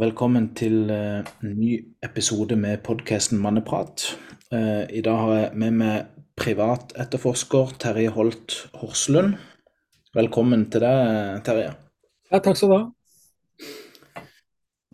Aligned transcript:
Velkommen 0.00 0.46
til 0.56 0.88
eh, 0.88 1.26
en 1.44 1.56
ny 1.60 1.74
episode 2.00 2.56
med 2.56 2.78
podkasten 2.86 3.36
Manneprat. 3.36 4.06
Eh, 4.48 4.86
I 4.96 5.02
dag 5.04 5.18
har 5.20 5.32
jeg 5.34 5.58
med 5.60 5.74
meg 5.76 6.06
privatetterforsker 6.40 7.74
Terje 7.82 8.12
Holt 8.14 8.54
Horslund. 8.80 9.34
Velkommen 10.16 10.62
til 10.72 10.86
deg, 10.86 11.42
Terje. 11.44 11.74
Ja, 12.30 12.40
takk 12.40 12.56
skal 12.56 12.72
du 12.72 12.76
ha. 12.78 12.86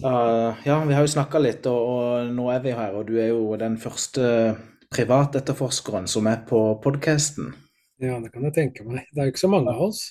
Uh, 0.02 0.58
ja, 0.66 0.80
vi 0.88 0.96
har 0.96 1.06
jo 1.06 1.12
snakka 1.14 1.38
litt, 1.44 1.68
og, 1.70 1.92
og, 1.92 2.32
nå 2.34 2.48
er 2.56 2.64
vi 2.66 2.74
her. 2.74 2.98
Og 2.98 3.06
du 3.06 3.14
er 3.22 3.30
jo 3.30 3.54
den 3.60 3.78
første 3.78 4.56
privatetterforskeren 4.90 6.10
som 6.10 6.26
er 6.32 6.42
på 6.50 6.64
podkasten. 6.82 7.54
Ja, 8.02 8.18
det 8.24 8.32
kan 8.34 8.48
jeg 8.48 8.58
tenke 8.58 8.88
meg. 8.88 9.06
Det 9.12 9.22
er 9.22 9.30
jo 9.30 9.36
ikke 9.36 9.44
så 9.44 9.54
mange 9.54 9.70
av 9.70 9.86
oss. 9.86 10.02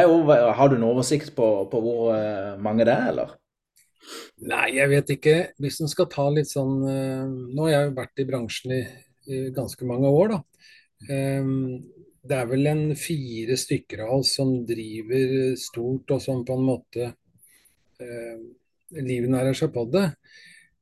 Jo, 0.00 0.22
har 0.32 0.72
du 0.72 0.80
en 0.80 0.88
oversikt 0.88 1.36
på, 1.36 1.52
på 1.68 1.84
hvor 1.84 2.16
mange 2.62 2.88
det 2.88 2.96
er, 2.96 3.12
eller? 3.12 3.36
Nei, 4.48 4.66
jeg 4.76 4.90
vet 4.90 5.14
ikke. 5.16 5.36
Hvis 5.60 5.80
en 5.82 5.90
skal 5.90 6.08
ta 6.12 6.26
litt 6.32 6.50
sånn 6.50 6.76
uh, 6.82 7.24
Nå 7.28 7.66
har 7.66 7.74
jeg 7.74 7.88
jo 7.88 7.96
vært 7.98 8.22
i 8.22 8.28
bransjen 8.28 8.76
i, 8.76 8.82
ganske 9.54 9.86
mange 9.86 10.10
år, 10.10 10.32
da. 10.32 10.38
Um, 11.10 11.82
det 12.26 12.36
er 12.36 12.48
vel 12.50 12.68
en 12.68 12.82
fire 12.98 13.56
stykker 13.56 14.02
av 14.04 14.18
oss 14.18 14.34
som 14.36 14.52
driver 14.68 15.54
stort, 15.60 16.10
og 16.12 16.20
som 16.24 16.44
på 16.44 16.56
en 16.56 16.66
måte 16.68 17.12
Livet 18.00 19.28
nærer 19.28 19.52
seg 19.54 19.74
på 19.74 19.82
det. 19.92 20.06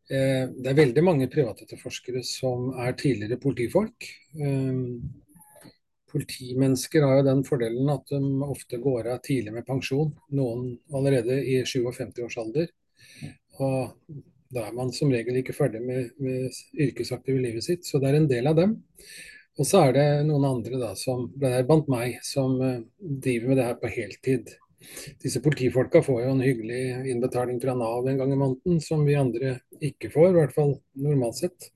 Det 0.07 0.69
er 0.71 0.77
veldig 0.79 1.03
mange 1.03 1.27
privatetterforskere 1.33 2.21
som 2.25 2.69
er 2.79 2.95
tidligere 2.95 3.41
politifolk. 3.43 4.07
Politimennesker 6.09 7.05
har 7.05 7.19
jo 7.19 7.27
den 7.27 7.43
fordelen 7.45 7.91
at 7.93 8.09
de 8.09 8.21
ofte 8.47 8.79
går 8.81 9.11
av 9.13 9.21
tidlig 9.27 9.53
med 9.59 9.67
pensjon. 9.69 10.15
Noen 10.33 10.71
allerede 10.95 11.37
i 11.43 11.59
57 11.69 12.23
års 12.25 12.39
alder. 12.41 12.71
Og 13.65 14.21
da 14.55 14.65
er 14.65 14.77
man 14.77 14.93
som 14.97 15.11
regel 15.13 15.41
ikke 15.41 15.57
ferdig 15.57 15.83
med, 15.85 16.15
med 16.23 16.55
yrkesaktive 16.81 17.41
livet 17.43 17.67
sitt, 17.67 17.85
så 17.85 18.01
det 18.01 18.11
er 18.11 18.21
en 18.21 18.31
del 18.31 18.49
av 18.49 18.57
dem. 18.57 18.79
Og 19.59 19.67
så 19.67 19.83
er 19.89 19.95
det 19.97 20.07
noen 20.29 20.47
andre, 20.47 20.79
da, 20.79 20.93
som 20.97 21.27
blant 21.35 21.91
meg, 21.91 22.21
som 22.25 22.55
uh, 22.63 22.81
driver 23.01 23.51
med 23.51 23.59
det 23.59 23.67
her 23.67 23.79
på 23.81 23.91
heltid. 23.91 24.53
Disse 25.19 25.43
politifolka 25.43 26.03
får 26.07 26.21
jo 26.23 26.35
en 26.37 26.45
hyggelig 26.45 26.83
innbetaling 27.11 27.59
fra 27.63 27.75
Nav 27.75 28.07
en 28.07 28.21
gang 28.21 28.33
i 28.33 28.39
måneden, 28.39 28.79
som 28.81 29.03
vi 29.07 29.19
andre 29.19 29.57
ikke 29.83 30.13
får, 30.15 30.31
i 30.31 30.39
hvert 30.39 30.55
fall 30.55 30.77
normalt 31.03 31.41
sett. 31.41 31.73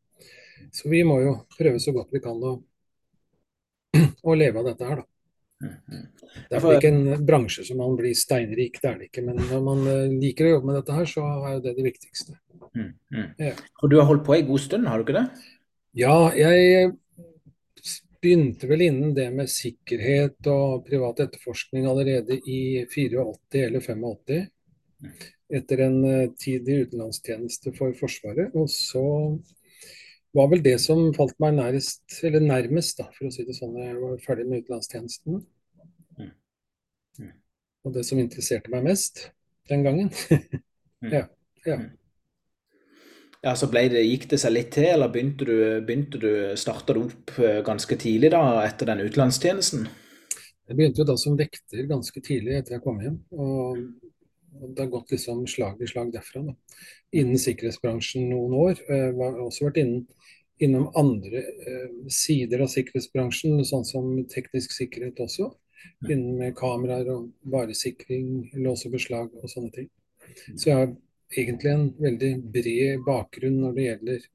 Så 0.73 0.89
vi 0.89 1.03
må 1.05 1.19
jo 1.25 1.35
prøve 1.59 1.83
så 1.83 1.93
godt 1.93 2.15
vi 2.15 2.23
kan 2.23 2.39
å, 2.39 2.55
å 4.31 4.39
leve 4.39 4.63
av 4.63 4.71
dette 4.71 4.89
her, 4.89 5.03
da. 5.03 5.12
Det 5.63 6.59
er 6.59 6.77
ikke 6.77 6.91
en 6.93 7.27
bransje 7.27 7.65
som 7.67 7.79
man 7.83 7.95
blir 7.99 8.17
steinrik, 8.19 8.81
det 8.83 8.91
er 8.91 8.99
det 9.01 9.11
ikke. 9.11 9.25
Men 9.27 9.41
når 9.51 9.63
man 9.67 9.85
eh, 9.91 10.15
liker 10.23 10.49
å 10.49 10.57
jobbe 10.57 10.71
med 10.71 10.79
dette 10.81 10.97
her, 10.97 11.11
så 11.11 11.27
er 11.51 11.61
det 11.65 11.77
det 11.79 11.87
viktigste. 11.87 12.39
Mm, 12.73 12.91
mm. 13.13 13.29
Ja. 13.43 13.53
Og 13.83 13.93
du 13.93 13.99
har 14.01 14.09
holdt 14.09 14.25
på 14.27 14.37
en 14.37 14.49
god 14.49 14.65
stund, 14.65 14.89
har 14.89 14.99
du 14.99 15.07
ikke 15.07 15.19
det? 15.19 15.27
Ja, 16.01 16.17
jeg 16.37 16.93
begynte 18.23 18.69
vel 18.71 18.85
innen 18.87 19.15
det 19.17 19.27
med 19.35 19.51
sikkerhet 19.51 20.47
og 20.51 20.85
privat 20.87 21.25
etterforskning 21.25 21.89
allerede 21.91 22.39
i 22.39 22.85
84 22.87 23.65
eller 23.67 23.83
85. 23.83 24.45
Etter 25.53 25.83
en 25.85 25.99
eh, 26.09 26.29
tid 26.41 26.69
i 26.71 26.83
utenlandstjeneste 26.87 27.75
for 27.77 27.93
Forsvaret. 27.99 28.55
Og 28.57 28.71
så 28.73 29.05
var 30.33 30.49
vel 30.53 30.63
det 30.65 30.79
som 30.81 31.11
falt 31.17 31.35
meg 31.43 31.59
nærmest, 31.59 32.05
eller 32.25 32.45
nærmest, 32.45 33.03
da, 33.03 33.11
for 33.13 33.29
å 33.29 33.35
si 33.35 33.45
det 33.45 33.57
sånn, 33.59 33.75
jeg 33.77 33.99
var 34.01 34.15
ferdig 34.25 34.47
med 34.49 34.63
utenlandstjenesten. 34.63 35.43
Mm. 37.19 37.29
Mm. 37.29 37.33
Og 37.85 37.97
det 37.97 38.05
som 38.09 38.21
interesserte 38.23 38.73
meg 38.73 38.87
mest 38.87 39.27
den 39.71 39.85
gangen. 39.87 40.13
ja. 41.17 41.27
ja. 41.67 41.81
Mm. 41.81 41.91
Ja, 43.43 43.57
så 43.59 43.67
det, 43.67 44.05
Gikk 44.07 44.29
det 44.31 44.39
seg 44.39 44.55
litt 44.55 44.71
til, 44.77 44.87
eller 44.93 45.11
begynte 45.11 45.47
du, 45.49 45.57
begynte 45.83 46.21
du 46.23 46.31
starta 46.59 46.95
du 46.95 47.09
opp 47.09 47.33
eh, 47.43 47.59
ganske 47.67 47.99
tidlig 47.99 48.31
da, 48.31 48.43
etter 48.63 48.93
den 48.93 49.03
utenlandstjenesten? 49.03 49.89
Jeg 50.71 50.79
begynte 50.79 51.03
jo 51.03 51.09
da 51.09 51.17
som 51.19 51.35
vekter 51.37 51.89
ganske 51.91 52.23
tidlig 52.23 52.61
etter 52.61 52.77
jeg 52.77 52.85
kom 52.85 53.01
hjem. 53.03 53.19
og 53.35 53.81
det 54.53 54.83
har 54.83 54.91
gått 54.93 55.11
liksom 55.11 55.47
slag 55.47 55.81
i 55.83 55.87
slag 55.87 56.13
derfra. 56.13 56.43
Da. 56.43 56.55
Innen 57.19 57.41
sikkerhetsbransjen 57.41 58.29
noen 58.31 58.55
år. 58.57 58.77
Jeg 58.87 59.09
eh, 59.11 59.19
har 59.19 59.41
også 59.43 59.69
vært 59.69 59.81
innen, 59.83 60.05
innom 60.63 60.91
andre 60.99 61.43
eh, 61.43 61.89
sider 62.13 62.65
av 62.65 62.71
sikkerhetsbransjen, 62.73 63.63
sånn 63.69 63.87
som 63.89 64.13
teknisk 64.33 64.75
sikkerhet 64.77 65.23
også. 65.25 65.51
Innen 66.09 66.39
med 66.39 66.57
kameraer 66.59 67.09
og 67.13 67.31
varesikring, 67.53 68.51
lås 68.65 68.87
og 68.87 68.95
beslag 68.97 69.33
og 69.39 69.51
sånne 69.51 69.73
ting. 69.75 69.89
Så 70.57 70.69
jeg 70.71 70.79
har 70.79 70.93
egentlig 71.33 71.73
en 71.73 71.89
veldig 72.01 72.33
bred 72.55 73.05
bakgrunn 73.07 73.61
når 73.63 73.77
det 73.77 73.87
gjelder 73.89 74.27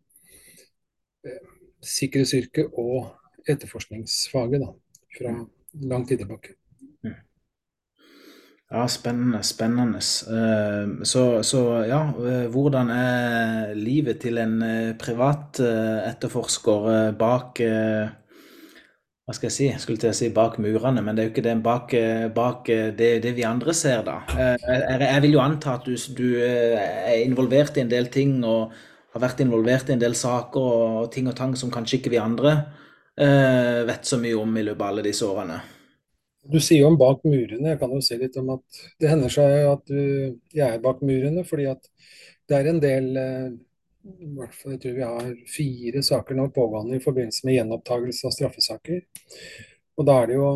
eh, 1.28 1.50
sikkerhetsyrket 1.96 2.78
og 2.78 3.12
etterforskningsfaget 3.48 4.64
da, 4.64 4.72
fra 5.18 5.36
lang 5.88 6.08
tid 6.08 6.24
tilbake. 6.24 6.58
Ja, 8.68 8.88
spennende, 8.88 9.44
spennende. 9.44 9.98
Eh, 9.98 11.04
så, 11.04 11.44
så 11.44 11.62
ja, 11.88 12.02
eh, 12.20 12.48
hvordan 12.52 12.90
er 12.92 13.74
livet 13.80 14.20
til 14.20 14.42
en 14.44 14.58
eh, 14.62 14.92
privat 15.00 15.62
etterforsker 15.64 17.14
bak 17.20 17.62
Hva 19.28 19.36
skal 19.36 19.50
jeg 19.50 19.56
si? 19.58 19.66
Skulle 19.84 20.00
til 20.00 20.14
å 20.14 20.16
si 20.16 20.30
bak 20.32 20.56
murene, 20.64 21.02
men 21.04 21.18
det 21.18 21.24
er 21.24 21.28
jo 21.28 21.34
ikke 21.34 21.44
det 21.44 21.56
bak, 21.60 21.94
bak 22.36 22.70
det, 22.96 23.10
det, 23.26 23.34
vi 23.36 23.44
andre 23.44 23.74
ser, 23.76 24.06
da. 24.08 24.22
Jeg, 24.32 25.02
jeg 25.04 25.24
vil 25.26 25.36
jo 25.36 25.42
anta 25.44 25.74
at 25.76 25.84
du, 25.84 25.98
du, 26.16 26.28
er 26.40 27.26
involvert 27.26 27.76
i 27.76 27.84
en 27.84 27.92
del 27.92 28.08
ting 28.14 28.38
og 28.48 28.72
har 29.12 29.26
vært 29.26 29.44
involvert 29.44 29.92
i 29.92 29.98
en 29.98 30.04
del 30.06 30.16
saker 30.16 30.70
og 30.72 31.12
ting 31.12 31.28
og 31.28 31.36
tang 31.36 31.58
som 31.60 31.74
kanskje 31.74 32.00
ikke 32.00 32.14
vi 32.16 32.24
andre 32.24 32.56
vet 33.18 34.06
så 34.06 34.20
mye 34.22 34.38
om 34.38 34.58
i 34.62 34.64
løpet 34.64 34.84
av 34.86 34.94
alle 34.94 35.04
disse 35.10 35.28
årene. 35.28 35.60
Du 36.48 36.60
sier 36.64 36.84
jo 36.84 36.92
om 36.92 36.98
bak 37.00 37.24
murene. 37.28 37.74
Jeg 37.74 37.80
kan 37.82 37.92
jo 37.92 38.00
si 38.04 38.16
litt 38.20 38.38
om 38.40 38.54
at 38.56 38.82
det 39.02 39.12
hender 39.12 39.34
seg 39.34 39.68
at 39.74 39.84
du, 39.90 40.38
jeg 40.56 40.68
er 40.68 40.84
bak 40.84 41.02
murene, 41.04 41.44
fordi 41.48 41.68
at 41.72 41.90
det 42.48 42.60
er 42.62 42.70
en 42.72 42.80
del 42.80 43.10
eh, 43.20 43.48
hvert 44.38 44.56
fall 44.56 44.76
Jeg 44.76 44.82
tror 44.84 44.98
vi 44.98 45.06
har 45.06 45.30
fire 45.52 46.04
saker 46.04 46.38
nå 46.38 46.48
pågående 46.56 46.98
i 46.98 47.04
forbindelse 47.04 47.48
med 47.48 47.58
gjenopptakelse 47.58 48.28
av 48.28 48.36
straffesaker. 48.36 49.02
Og 49.98 50.08
da 50.08 50.18
er 50.22 50.30
det 50.30 50.38
jo 50.38 50.50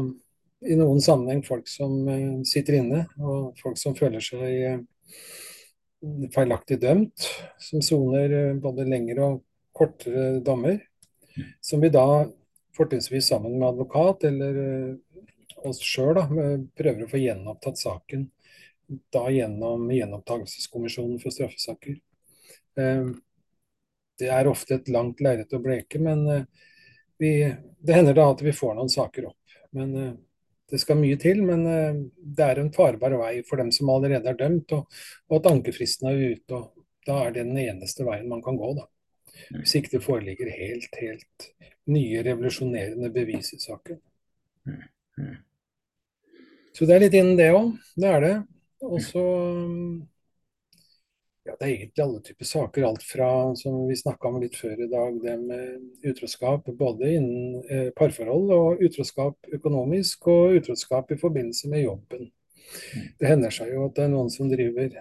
i 0.71 0.77
noen 0.77 1.01
sammenheng 1.01 1.41
folk 1.45 1.69
som 1.69 1.95
eh, 2.07 2.41
sitter 2.47 2.79
inne, 2.81 3.05
og 3.17 3.57
folk 3.61 3.79
som 3.81 3.97
føler 3.97 4.21
seg 4.23 4.57
eh, 4.67 4.83
feilaktig 6.33 6.79
dømt, 6.81 7.27
som 7.61 7.81
soner 7.85 8.53
både 8.61 8.85
lengre 8.89 9.25
og 9.25 9.41
kortere 9.75 10.41
dommer. 10.45 10.79
Som 11.63 11.81
vi 11.81 11.89
da 11.93 12.25
fortrinnsvis 12.75 13.29
sammen 13.31 13.57
med 13.57 13.69
advokat 13.69 14.25
eller 14.27 14.57
oss 15.67 15.81
sjøl 15.85 16.17
prøver 16.77 17.05
å 17.05 17.09
få 17.09 17.19
gjenopptatt 17.21 17.79
saken 17.79 18.25
da 19.13 19.25
gjennom 19.31 19.85
gjenopptakelseskommisjonen 19.93 21.19
for 21.21 21.31
straffesaker. 21.31 21.99
Det 24.21 24.29
er 24.29 24.49
ofte 24.49 24.77
et 24.77 24.91
langt 24.93 25.21
lerret 25.23 25.53
å 25.53 25.61
bleke, 25.63 26.01
men 26.01 26.25
eh, 26.29 26.67
vi, 27.21 27.31
det 27.81 27.97
hender 27.97 28.17
da 28.17 28.27
at 28.31 28.43
vi 28.45 28.53
får 28.55 28.75
noen 28.77 28.91
saker 28.91 29.31
opp. 29.31 29.55
Men 29.77 29.95
eh, 29.97 30.13
det 30.71 30.79
skal 30.79 30.99
mye 31.01 31.17
til, 31.19 31.41
men 31.47 31.65
eh, 31.67 32.01
det 32.21 32.47
er 32.47 32.61
en 32.61 32.71
farbar 32.75 33.17
vei 33.19 33.33
for 33.47 33.61
dem 33.61 33.71
som 33.75 33.89
allerede 33.93 34.31
er 34.31 34.39
dømt, 34.39 34.75
og, 34.77 35.01
og 35.29 35.39
at 35.39 35.51
ankefristen 35.51 36.11
er 36.11 36.21
ute. 36.35 36.59
og 36.59 36.85
Da 37.07 37.23
er 37.25 37.35
det 37.35 37.47
den 37.49 37.59
eneste 37.59 38.05
veien 38.07 38.29
man 38.29 38.43
kan 38.45 38.59
gå. 38.59 38.73
da. 38.77 38.87
Hvis 39.57 39.75
ikke 39.79 39.95
det 39.95 40.05
foreligger 40.05 40.51
helt, 40.53 40.95
helt 41.01 41.51
nye 41.91 42.21
revolusjonerende 42.23 43.09
bevis 43.13 43.55
i 43.55 43.61
saken. 43.61 43.99
Mm. 44.69 44.83
mm. 45.17 45.39
Så 46.71 46.87
det 46.87 46.95
er 46.95 47.03
litt 47.03 47.15
innen 47.17 47.35
det 47.39 47.49
òg. 47.51 47.73
Det 47.99 48.07
er 48.07 48.23
det. 48.23 48.35
Og 48.87 49.01
så 49.03 49.23
ja, 51.51 51.57
Det 51.59 51.65
er 51.65 51.71
egentlig 51.75 52.03
alle 52.03 52.21
typer 52.23 52.45
saker. 52.45 52.83
Alt 52.87 53.03
fra, 53.03 53.55
som 53.55 53.87
vi 53.87 53.95
snakka 53.95 54.27
om 54.27 54.41
litt 54.41 54.55
før 54.55 54.79
i 54.79 54.89
dag, 54.91 55.17
det 55.23 55.37
med 55.41 56.11
utroskap 56.11 56.69
både 56.79 57.13
innen 57.17 57.63
eh, 57.69 57.89
parforhold 57.95 58.51
og 58.55 58.83
utroskap 58.83 59.51
økonomisk, 59.53 60.27
og 60.27 60.59
utroskap 60.61 61.11
i 61.11 61.19
forbindelse 61.19 61.69
med 61.69 61.83
jobben. 61.85 62.29
Det 63.19 63.27
hender 63.27 63.51
seg 63.51 63.73
jo 63.73 63.87
at 63.89 63.97
det 63.97 64.05
er 64.05 64.13
noen 64.13 64.31
som 64.31 64.49
driver 64.51 64.95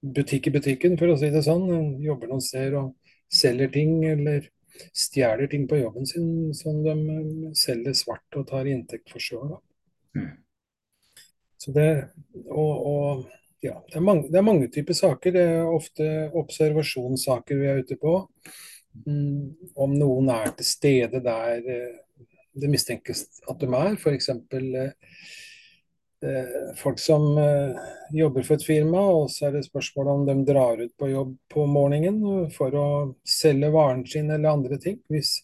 butikk 0.00 0.48
i 0.48 0.54
butikken, 0.54 0.96
for 0.98 1.12
å 1.12 1.18
si 1.20 1.28
det 1.32 1.44
sånn. 1.44 2.00
Jobber 2.00 2.32
noen 2.32 2.44
steder 2.44 2.78
og 2.80 3.16
selger 3.30 3.72
ting, 3.74 3.98
eller 4.08 4.48
stjeler 4.96 5.50
ting 5.50 5.66
på 5.68 5.80
jobben 5.80 6.06
sin 6.06 6.54
som 6.56 6.78
de 6.84 6.94
selger 7.58 7.92
svart 7.98 8.38
og 8.38 8.46
tar 8.48 8.70
inntekt 8.70 9.10
for 9.12 9.20
sjøl. 9.20 9.58
Mm. 10.16 10.38
Så 11.60 11.74
det, 11.76 11.90
og, 12.48 12.86
og 12.88 13.26
ja, 13.60 13.74
det 13.88 13.96
er, 13.98 14.00
mange, 14.00 14.28
det 14.32 14.38
er, 14.38 14.44
mange, 14.44 14.68
typer 14.72 14.96
saker. 14.96 15.34
Det 15.36 15.44
er 15.44 15.68
ofte 15.68 16.08
observasjonssaker 16.40 17.60
vi 17.60 17.68
er 17.68 17.82
ute 17.84 17.96
på. 18.00 18.14
Mm, 19.04 19.52
om 19.78 19.92
noen 19.94 20.30
er 20.32 20.54
til 20.56 20.66
stede 20.66 21.20
der 21.22 21.60
eh, 21.60 21.98
det 22.56 22.70
mistenkes 22.72 23.26
at 23.48 23.60
de 23.60 23.68
er. 23.68 23.98
F.eks. 24.00 24.30
Eh, 24.32 24.86
eh, 26.24 26.54
folk 26.80 27.02
som 27.04 27.26
jobber 28.16 28.46
for 28.48 28.56
et 28.56 28.64
firma, 28.64 29.02
og 29.12 29.28
så 29.32 29.50
er 29.50 29.58
det 29.58 29.66
spørsmål 29.68 30.08
om 30.14 30.24
de 30.30 30.36
drar 30.48 30.80
ut 30.80 30.94
på 30.96 31.10
jobb 31.10 31.34
på 31.52 31.66
morgenen 31.68 32.48
for 32.54 32.76
å 32.76 32.86
selge 33.28 33.70
varen 33.74 34.06
sin 34.08 34.32
eller 34.32 34.56
andre 34.56 34.80
ting. 34.80 35.02
Hvis 35.12 35.34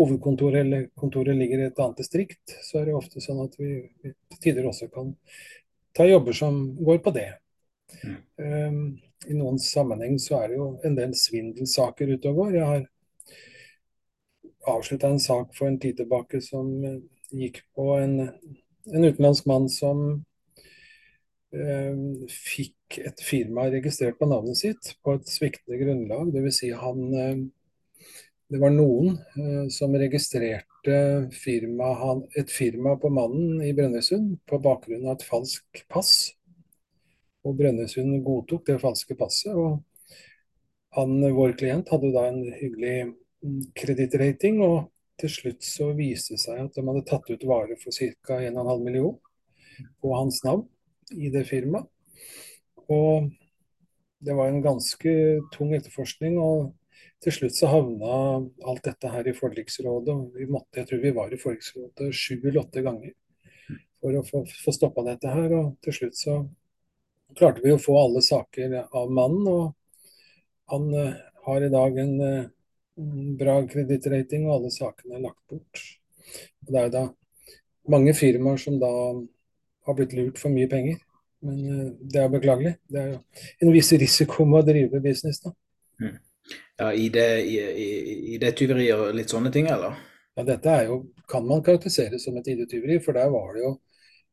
hovedkontoret 0.00 0.64
eller 0.64 0.88
kontoret 0.96 1.36
ligger 1.36 1.66
i 1.66 1.68
et 1.68 1.84
annet 1.84 2.00
distrikt, 2.00 2.56
så 2.64 2.80
er 2.80 2.88
det 2.88 2.96
ofte 2.96 3.20
sånn 3.24 3.44
at 3.44 3.60
vi 3.60 3.76
til 4.00 4.40
tider 4.40 4.72
også 4.72 4.88
kan 4.88 5.12
ta 5.92 6.08
jobber 6.08 6.32
som 6.32 6.62
går 6.80 7.04
på 7.04 7.12
det. 7.12 7.28
Um, 8.38 8.98
I 9.26 9.34
noen 9.34 9.58
sammenheng 9.62 10.18
så 10.22 10.42
er 10.42 10.52
det 10.52 10.60
jo 10.60 10.68
en 10.86 10.96
del 10.98 11.14
svindelsaker 11.16 12.14
ute 12.14 12.30
og 12.30 12.42
går. 12.42 12.54
Jeg 12.58 12.70
har 12.72 12.86
avslutta 14.68 15.10
en 15.10 15.22
sak 15.22 15.54
for 15.56 15.70
en 15.70 15.78
tid 15.80 15.96
tilbake 16.00 16.42
som 16.44 16.70
eh, 16.84 16.98
gikk 17.32 17.62
på 17.76 17.92
en 17.96 18.18
en 18.94 19.04
utenlandsk 19.04 19.46
mann 19.48 19.68
som 19.72 20.00
um, 21.52 22.02
fikk 22.28 22.98
et 23.04 23.22
firma 23.24 23.68
registrert 23.72 24.18
på 24.20 24.28
navnet 24.30 24.60
sitt 24.60 24.94
på 25.04 25.18
et 25.18 25.28
sviktende 25.28 25.80
grunnlag. 25.82 26.32
Dvs. 26.32 26.62
Si 26.62 26.72
han 26.72 27.50
Det 28.48 28.56
var 28.62 28.72
noen 28.72 29.18
uh, 29.36 29.66
som 29.68 29.92
registrerte 29.92 30.94
firma, 31.36 31.90
han, 32.00 32.22
et 32.32 32.48
firma 32.48 32.94
på 32.96 33.10
mannen 33.12 33.60
i 33.60 33.74
Brønnøysund 33.76 34.38
på 34.48 34.60
bakgrunn 34.64 35.04
av 35.04 35.18
et 35.18 35.26
falskt 35.28 35.84
pass. 35.92 36.32
Og 37.48 37.56
Brønnøysund 37.56 38.18
godtok 38.26 38.66
det 38.68 38.80
falske 38.82 39.16
passet. 39.16 39.54
og 39.56 39.80
han, 40.96 41.16
Vår 41.34 41.56
klient 41.60 41.88
hadde 41.92 42.12
da 42.12 42.26
en 42.28 42.44
hyggelig 42.52 42.96
mm, 43.08 43.60
kredittrating. 43.78 44.60
og 44.62 44.92
til 45.18 45.32
slutt 45.34 45.64
så 45.66 45.90
viste 45.98 46.36
det 46.36 46.42
seg 46.44 46.60
at 46.62 46.76
de 46.76 46.84
hadde 46.86 47.06
tatt 47.08 47.26
ut 47.26 47.48
varer 47.50 47.78
for 47.80 47.90
ca. 47.90 48.38
1,5 48.38 48.84
million 48.84 49.16
på 49.98 50.12
hans 50.14 50.44
navn 50.44 50.68
i 51.10 51.30
det 51.34 51.42
firmaet. 51.48 51.88
Og 52.88 53.30
det 54.22 54.34
var 54.34 54.50
en 54.50 54.62
ganske 54.62 55.14
tung 55.54 55.74
etterforskning. 55.74 56.38
og 56.38 56.74
til 57.22 57.34
slutt 57.34 57.56
så 57.56 57.66
havna 57.70 58.16
alt 58.70 58.84
dette 58.86 59.10
her 59.10 59.26
i 59.26 59.34
forliksrådet. 59.34 60.14
Vi 60.38 60.46
måtte, 60.46 60.78
jeg 60.78 60.86
tror 60.86 61.00
vi 61.02 61.14
var 61.14 61.32
i 61.34 61.40
forliksrådet 61.40 62.12
sju 62.14 62.36
eller 62.38 62.60
åtte 62.62 62.82
ganger 62.86 63.14
for 63.98 64.14
å 64.14 64.22
få, 64.26 64.44
få 64.46 64.74
stoppa 64.74 65.02
dette 65.06 65.32
her. 65.34 65.54
Og 65.58 65.72
til 65.82 65.96
slutt 65.96 66.18
så 66.18 66.36
klarte 67.36 67.64
vi 67.64 67.72
å 67.74 67.80
få 67.80 67.96
alle 68.00 68.22
saker 68.24 68.76
av 68.86 69.10
mannen. 69.12 69.48
Og 69.48 69.74
han 70.72 70.88
uh, 70.94 71.16
har 71.48 71.64
i 71.64 71.72
dag 71.72 71.98
en 72.02 72.14
uh, 72.20 72.46
bra 73.40 73.58
kredittrating, 73.70 74.46
og 74.46 74.54
alle 74.58 74.72
sakene 74.74 75.18
er 75.18 75.26
lagt 75.28 75.42
bort. 75.50 75.82
Og 76.66 76.72
det 76.74 76.80
er 76.84 76.94
da 76.94 77.04
mange 77.88 78.14
firmaer 78.16 78.58
som 78.60 78.78
da 78.80 78.90
har 79.88 79.96
blitt 79.96 80.16
lurt 80.16 80.40
for 80.40 80.52
mye 80.52 80.68
penger. 80.70 80.98
Men 81.46 81.58
uh, 81.66 81.90
det 82.00 82.20
er 82.22 82.34
beklagelig. 82.34 82.74
Det 82.88 83.02
er 83.02 83.08
jo 83.14 83.20
en 83.64 83.74
viss 83.76 83.92
risiko 83.94 84.48
med 84.48 84.62
å 84.62 84.68
drive 84.68 85.04
business, 85.04 85.42
da. 85.44 85.50
Mm. 85.98 86.16
Ja, 86.78 86.92
ID-tyveri 86.94 88.86
og 88.94 89.08
litt 89.16 89.32
sånne 89.32 89.50
ting, 89.52 89.66
eller? 89.72 89.98
Ja, 90.38 90.44
dette 90.46 90.70
er 90.70 90.84
jo, 90.86 90.96
kan 91.28 91.42
man 91.44 91.64
karakterisere 91.66 92.18
som 92.22 92.36
et 92.38 92.48
ID-tyveri, 92.52 93.00
for 93.02 93.12
der 93.18 93.28
var 93.32 93.48
det 93.56 93.64
jo 93.64 93.72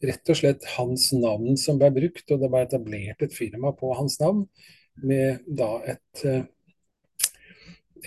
rett 0.07 0.31
og 0.31 0.39
slett 0.39 0.65
hans 0.75 1.11
navn 1.15 1.57
som 1.59 1.79
ble 1.81 1.91
brukt, 1.95 2.25
og 2.31 2.41
det 2.41 2.49
ble 2.51 2.65
etablert 2.65 3.23
et 3.25 3.35
firma 3.35 3.73
på 3.77 3.93
hans 3.97 4.19
navn 4.21 4.45
med 5.03 5.43
da 5.59 5.71
et 5.91 6.25
uh, 6.25 6.43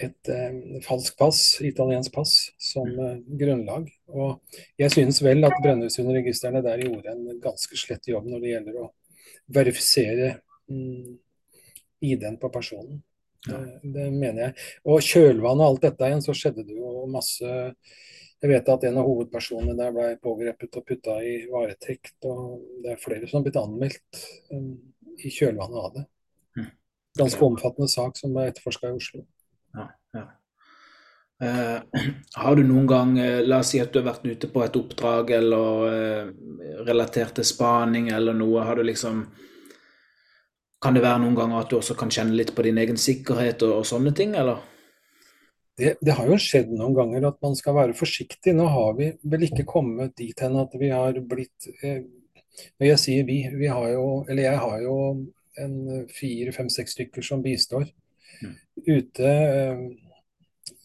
et 0.04 0.30
falsk 0.30 0.86
falskt 0.86 1.18
pass, 1.18 1.40
italiensk 1.64 2.12
pass, 2.14 2.34
som 2.62 2.88
eh, 2.88 3.18
grunnlag. 3.40 3.88
Og 4.14 4.60
jeg 4.80 4.94
synes 4.94 5.20
vel 5.24 5.46
at 5.46 5.56
Brønnøysundregistrene 5.62 6.62
der 6.64 6.84
gjorde 6.84 7.14
en 7.14 7.40
ganske 7.42 7.78
slett 7.78 8.08
jobb 8.10 8.28
når 8.28 8.44
det 8.44 8.52
gjelder 8.52 8.80
å 8.82 8.88
verifisere 9.58 10.30
mm, 10.70 11.16
ID-en 12.04 12.38
på 12.40 12.52
personen. 12.54 13.02
Ja. 13.48 13.58
Det, 13.58 13.92
det, 13.94 14.06
mener 14.12 14.48
jeg. 14.48 14.68
Og 14.86 15.02
kjølvannet 15.04 15.64
og 15.64 15.72
alt 15.72 15.88
dette 15.88 16.10
igjen, 16.10 16.24
så 16.24 16.36
skjedde 16.36 16.66
det 16.68 16.78
jo 16.78 17.06
masse 17.10 17.58
Jeg 18.38 18.52
vet 18.52 18.68
at 18.70 18.84
en 18.86 19.00
av 19.00 19.06
hovedpersonene 19.08 19.74
der 19.74 19.94
ble 19.94 20.12
pågrepet 20.22 20.76
og 20.78 20.84
putta 20.86 21.16
i 21.26 21.40
varetekt. 21.50 22.14
Og 22.30 22.82
det 22.84 22.94
er 22.94 23.00
flere 23.02 23.26
som 23.26 23.40
har 23.40 23.48
blitt 23.48 23.58
anmeldt 23.58 24.20
um, 24.54 24.76
i 25.18 25.32
kjølvannet 25.34 25.78
av 25.80 25.96
det. 25.96 26.04
Mm. 26.58 26.68
Ganske 27.18 27.48
omfattende 27.48 27.90
sak 27.90 28.20
som 28.20 28.36
ble 28.36 28.46
etterforska 28.52 28.92
i 28.92 29.00
Oslo. 29.00 29.24
Ja, 29.74 29.88
ja. 30.14 30.28
Uh, 31.38 31.82
har 32.42 32.58
du 32.58 32.62
noen 32.66 32.86
gang, 32.90 33.18
uh, 33.18 33.42
la 33.46 33.60
oss 33.62 33.74
si 33.74 33.82
at 33.82 33.90
du 33.94 34.00
har 34.00 34.08
vært 34.12 34.26
ute 34.26 34.50
på 34.54 34.62
et 34.62 34.78
oppdrag 34.78 35.34
eller 35.36 35.84
uh, 35.86 36.32
relatert 36.86 37.36
til 37.38 37.46
spaning 37.46 38.10
eller 38.14 38.34
noe, 38.34 38.64
har 38.66 38.78
du 38.78 38.86
liksom 38.86 39.26
Kan 40.82 40.94
det 40.94 41.02
være 41.02 41.18
noen 41.24 41.34
ganger 41.34 41.58
at 41.58 41.70
du 41.70 41.76
også 41.78 41.94
kan 41.98 42.10
kjenne 42.10 42.38
litt 42.38 42.52
på 42.54 42.62
din 42.62 42.78
egen 42.78 42.98
sikkerhet 42.98 43.62
og, 43.66 43.80
og 43.80 43.86
sånne 43.86 44.12
ting, 44.14 44.36
eller? 44.38 44.62
Det, 45.78 45.94
det, 46.02 46.14
har 46.18 46.26
jo 46.26 46.36
skjedd 46.42 46.72
noen 46.74 46.96
ganger 46.96 47.28
at 47.28 47.36
man 47.44 47.54
skal 47.58 47.76
være 47.76 47.94
forsiktig. 47.96 48.54
Nå 48.56 48.66
har 48.72 48.96
vi 48.98 49.12
vel 49.22 49.46
ikke 49.46 49.66
kommet 49.68 50.16
dit 50.18 50.40
hen 50.42 50.58
at 50.58 50.74
vi 50.78 50.90
har 50.90 51.20
blitt 51.30 51.68
eh, 51.82 52.02
Når 52.80 52.88
jeg 52.88 53.00
sier 53.04 53.26
vi, 53.28 53.38
vi 53.54 53.68
har 53.70 53.84
jo, 53.92 54.06
eller 54.26 54.48
jeg 54.48 54.62
har 54.64 54.80
jo 54.82 54.96
en 55.62 56.06
fire, 56.10 56.52
fem, 56.54 56.68
seks 56.72 56.96
stykker 56.96 57.22
som 57.22 57.42
bistår 57.44 57.86
ute 58.86 59.30
eh, 59.30 59.78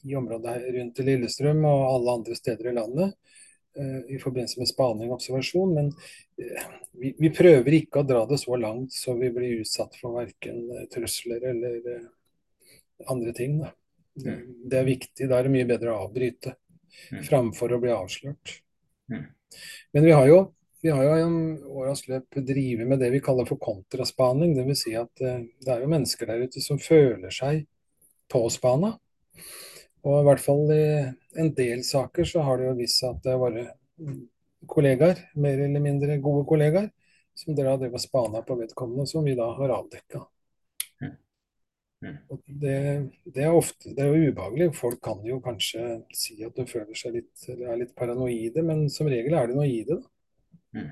i 0.04 0.16
området 0.16 0.54
her 0.56 0.66
rundt 0.78 1.01
Lillestrøm 1.06 1.66
og 1.69 1.84
alle 1.89 2.16
andre 2.18 2.38
steder 2.38 2.72
i 2.72 2.75
landet 2.75 3.13
eh, 3.78 4.00
i 4.16 4.19
forbindelse 4.22 4.62
med 4.62 4.72
spaning 4.72 5.12
og 5.12 5.19
observasjon. 5.19 5.75
Men 5.78 5.92
eh, 6.42 6.66
vi, 7.00 7.13
vi, 7.19 7.31
prøver 7.36 7.80
ikke 7.80 8.01
å 8.01 8.07
dra 8.07 8.25
det 8.30 8.42
så 8.42 8.57
langt 8.60 8.96
så 8.96 9.16
vi 9.19 9.31
blir 9.34 9.63
utsatt 9.63 9.98
for 10.00 10.18
verken 10.19 10.66
trusler 10.94 11.50
eller 11.54 12.04
andre 13.10 13.36
ting. 13.38 13.60
Da. 13.62 13.74
Det, 14.15 14.77
er 14.77 14.88
viktig. 14.88 15.27
Da 15.30 15.39
er 15.39 15.48
det 15.48 15.54
mye 15.54 15.69
bedre 15.69 15.94
å 15.94 16.04
avbryte 16.07 16.56
framfor 17.25 17.74
å 17.74 17.80
bli 17.81 17.94
avslørt. 17.94 18.60
Men 19.10 20.06
vi 20.06 20.13
har 20.13 20.27
jo 20.30 20.44
vi 20.83 20.92
har 20.92 21.06
jo 21.06 21.12
i 21.15 21.54
åras 21.80 22.01
løp 22.12 22.36
drevet 22.44 22.88
med 22.88 23.00
det 23.00 23.07
vi 23.13 23.21
kaller 23.24 23.48
for 23.48 23.56
kontraspaning. 23.62 24.51
Dvs. 24.57 24.81
Si 24.81 24.92
at 25.00 25.13
det 25.15 25.69
er 25.71 25.80
jo 25.80 25.92
mennesker 25.94 26.27
der 26.27 26.44
ute 26.44 26.60
som 26.60 26.81
føler 26.81 27.31
seg 27.31 27.62
påspana. 28.27 28.89
Og 30.04 30.18
i 30.18 30.25
hvert 30.27 30.44
fall 30.44 30.74
i 30.75 30.83
en 31.39 31.54
del 31.56 31.86
saker 31.88 32.27
så 32.27 32.44
har 32.44 32.60
det 32.60 32.68
jo 32.68 32.75
vist 32.81 33.00
seg 33.00 33.15
at 33.15 33.24
det 33.30 33.38
var 33.39 33.56
kollegaer, 34.68 35.24
mer 35.39 35.63
eller 35.69 35.83
mindre 35.83 36.19
gode 36.24 36.44
kollegaer, 36.50 36.89
som 37.36 37.56
dere 37.56 37.71
har 37.71 37.80
drevet 37.80 38.04
spana 38.04 38.44
på 38.44 38.57
vedkommende, 38.60 39.07
som 39.07 39.24
vi 39.24 39.38
da 39.39 39.48
har 39.56 39.77
avdekka. 39.80 40.25
Mm. 42.03 42.17
Det, 42.60 42.77
det, 43.25 43.43
er 43.45 43.55
ofte, 43.55 43.93
det 43.95 44.03
er 44.03 44.12
jo 44.12 44.31
ubehagelig. 44.31 44.74
Folk 44.75 45.00
kan 45.03 45.22
jo 45.25 45.39
kanskje 45.43 46.01
si 46.15 46.36
at 46.43 46.57
de 46.57 46.65
føler 46.67 46.98
seg 47.00 47.15
litt, 47.19 47.45
er 47.53 47.79
litt 47.79 47.95
paranoide, 47.95 48.65
men 48.65 48.89
som 48.91 49.07
regel 49.12 49.38
er 49.39 49.50
det 49.51 49.69
i 49.69 49.79
det. 49.88 50.00
da. 50.01 50.12
Mm. 50.74 50.91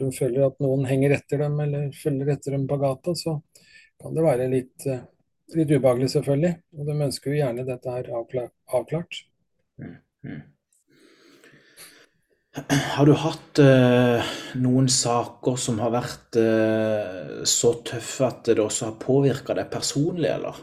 De 0.00 0.08
føler 0.16 0.46
at 0.46 0.60
noen 0.64 0.86
henger 0.88 1.14
etter 1.18 1.44
dem 1.44 1.58
eller 1.60 1.90
følger 1.94 2.32
etter 2.34 2.56
dem 2.56 2.66
på 2.68 2.78
gata, 2.80 3.14
så 3.14 3.36
kan 4.00 4.16
det 4.16 4.26
være 4.26 4.50
litt 4.52 4.86
eh, 4.88 5.08
Litt 5.50 5.72
ubehagelig, 5.74 6.12
selvfølgelig. 6.12 6.52
Og 6.78 6.86
de 6.86 6.94
ønsker 7.08 7.32
jo 7.32 7.38
gjerne 7.40 7.64
dette 7.66 7.90
her 7.90 8.08
avklart. 8.14 9.16
Mm, 9.82 9.96
mm. 10.22 10.42
Har 12.50 13.06
du 13.06 13.12
hatt 13.14 13.60
uh, 13.62 14.30
noen 14.58 14.88
saker 14.90 15.58
som 15.60 15.78
har 15.78 15.92
vært 15.94 16.38
uh, 16.40 17.44
så 17.46 17.76
tøffe 17.86 18.26
at 18.26 18.50
det 18.50 18.58
også 18.58 18.88
har 18.88 18.96
påvirka 18.98 19.54
deg 19.54 19.70
personlig, 19.70 20.32
eller? 20.32 20.58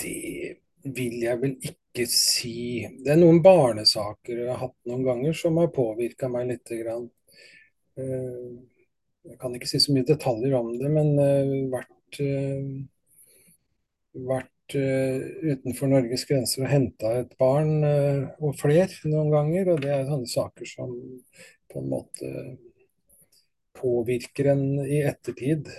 Det 0.00 0.56
vil 0.96 1.14
jeg 1.22 1.38
vel 1.44 1.54
ikke 1.70 2.08
si. 2.10 2.82
Det 3.04 3.14
er 3.14 3.20
noen 3.20 3.38
barnesaker 3.44 4.34
jeg 4.34 4.50
har 4.50 4.58
hatt 4.64 4.76
noen 4.90 5.06
ganger 5.06 5.36
som 5.36 5.60
har 5.62 5.70
påvirka 5.74 6.30
meg 6.32 6.50
litt. 6.50 6.74
Grann. 6.82 7.06
Uh, 7.94 8.58
jeg 9.30 9.38
kan 9.38 9.54
ikke 9.54 9.70
si 9.70 9.78
så 9.78 9.94
mye 9.94 10.08
detaljer 10.08 10.58
om 10.58 10.74
det, 10.80 10.90
men 10.90 11.14
vært 11.70 11.90
vært 12.10 12.20
uh, 12.24 12.70
utenfor 14.76 15.90
Norges 15.90 16.24
grenser 16.28 16.64
og 16.64 16.70
henta 16.70 17.12
et 17.20 17.32
barn 17.40 17.84
uh, 17.84 18.30
og 18.40 18.56
fler 18.60 18.92
noen 19.10 19.30
ganger. 19.32 19.72
Og 19.74 19.84
det 19.84 19.92
er 19.94 20.08
sånne 20.08 20.30
saker 20.30 20.68
som 20.68 20.94
på 21.70 21.82
en 21.82 21.90
måte 21.90 22.32
påvirker 23.80 24.52
en 24.52 24.64
i 24.84 25.02
ettertid. 25.08 25.70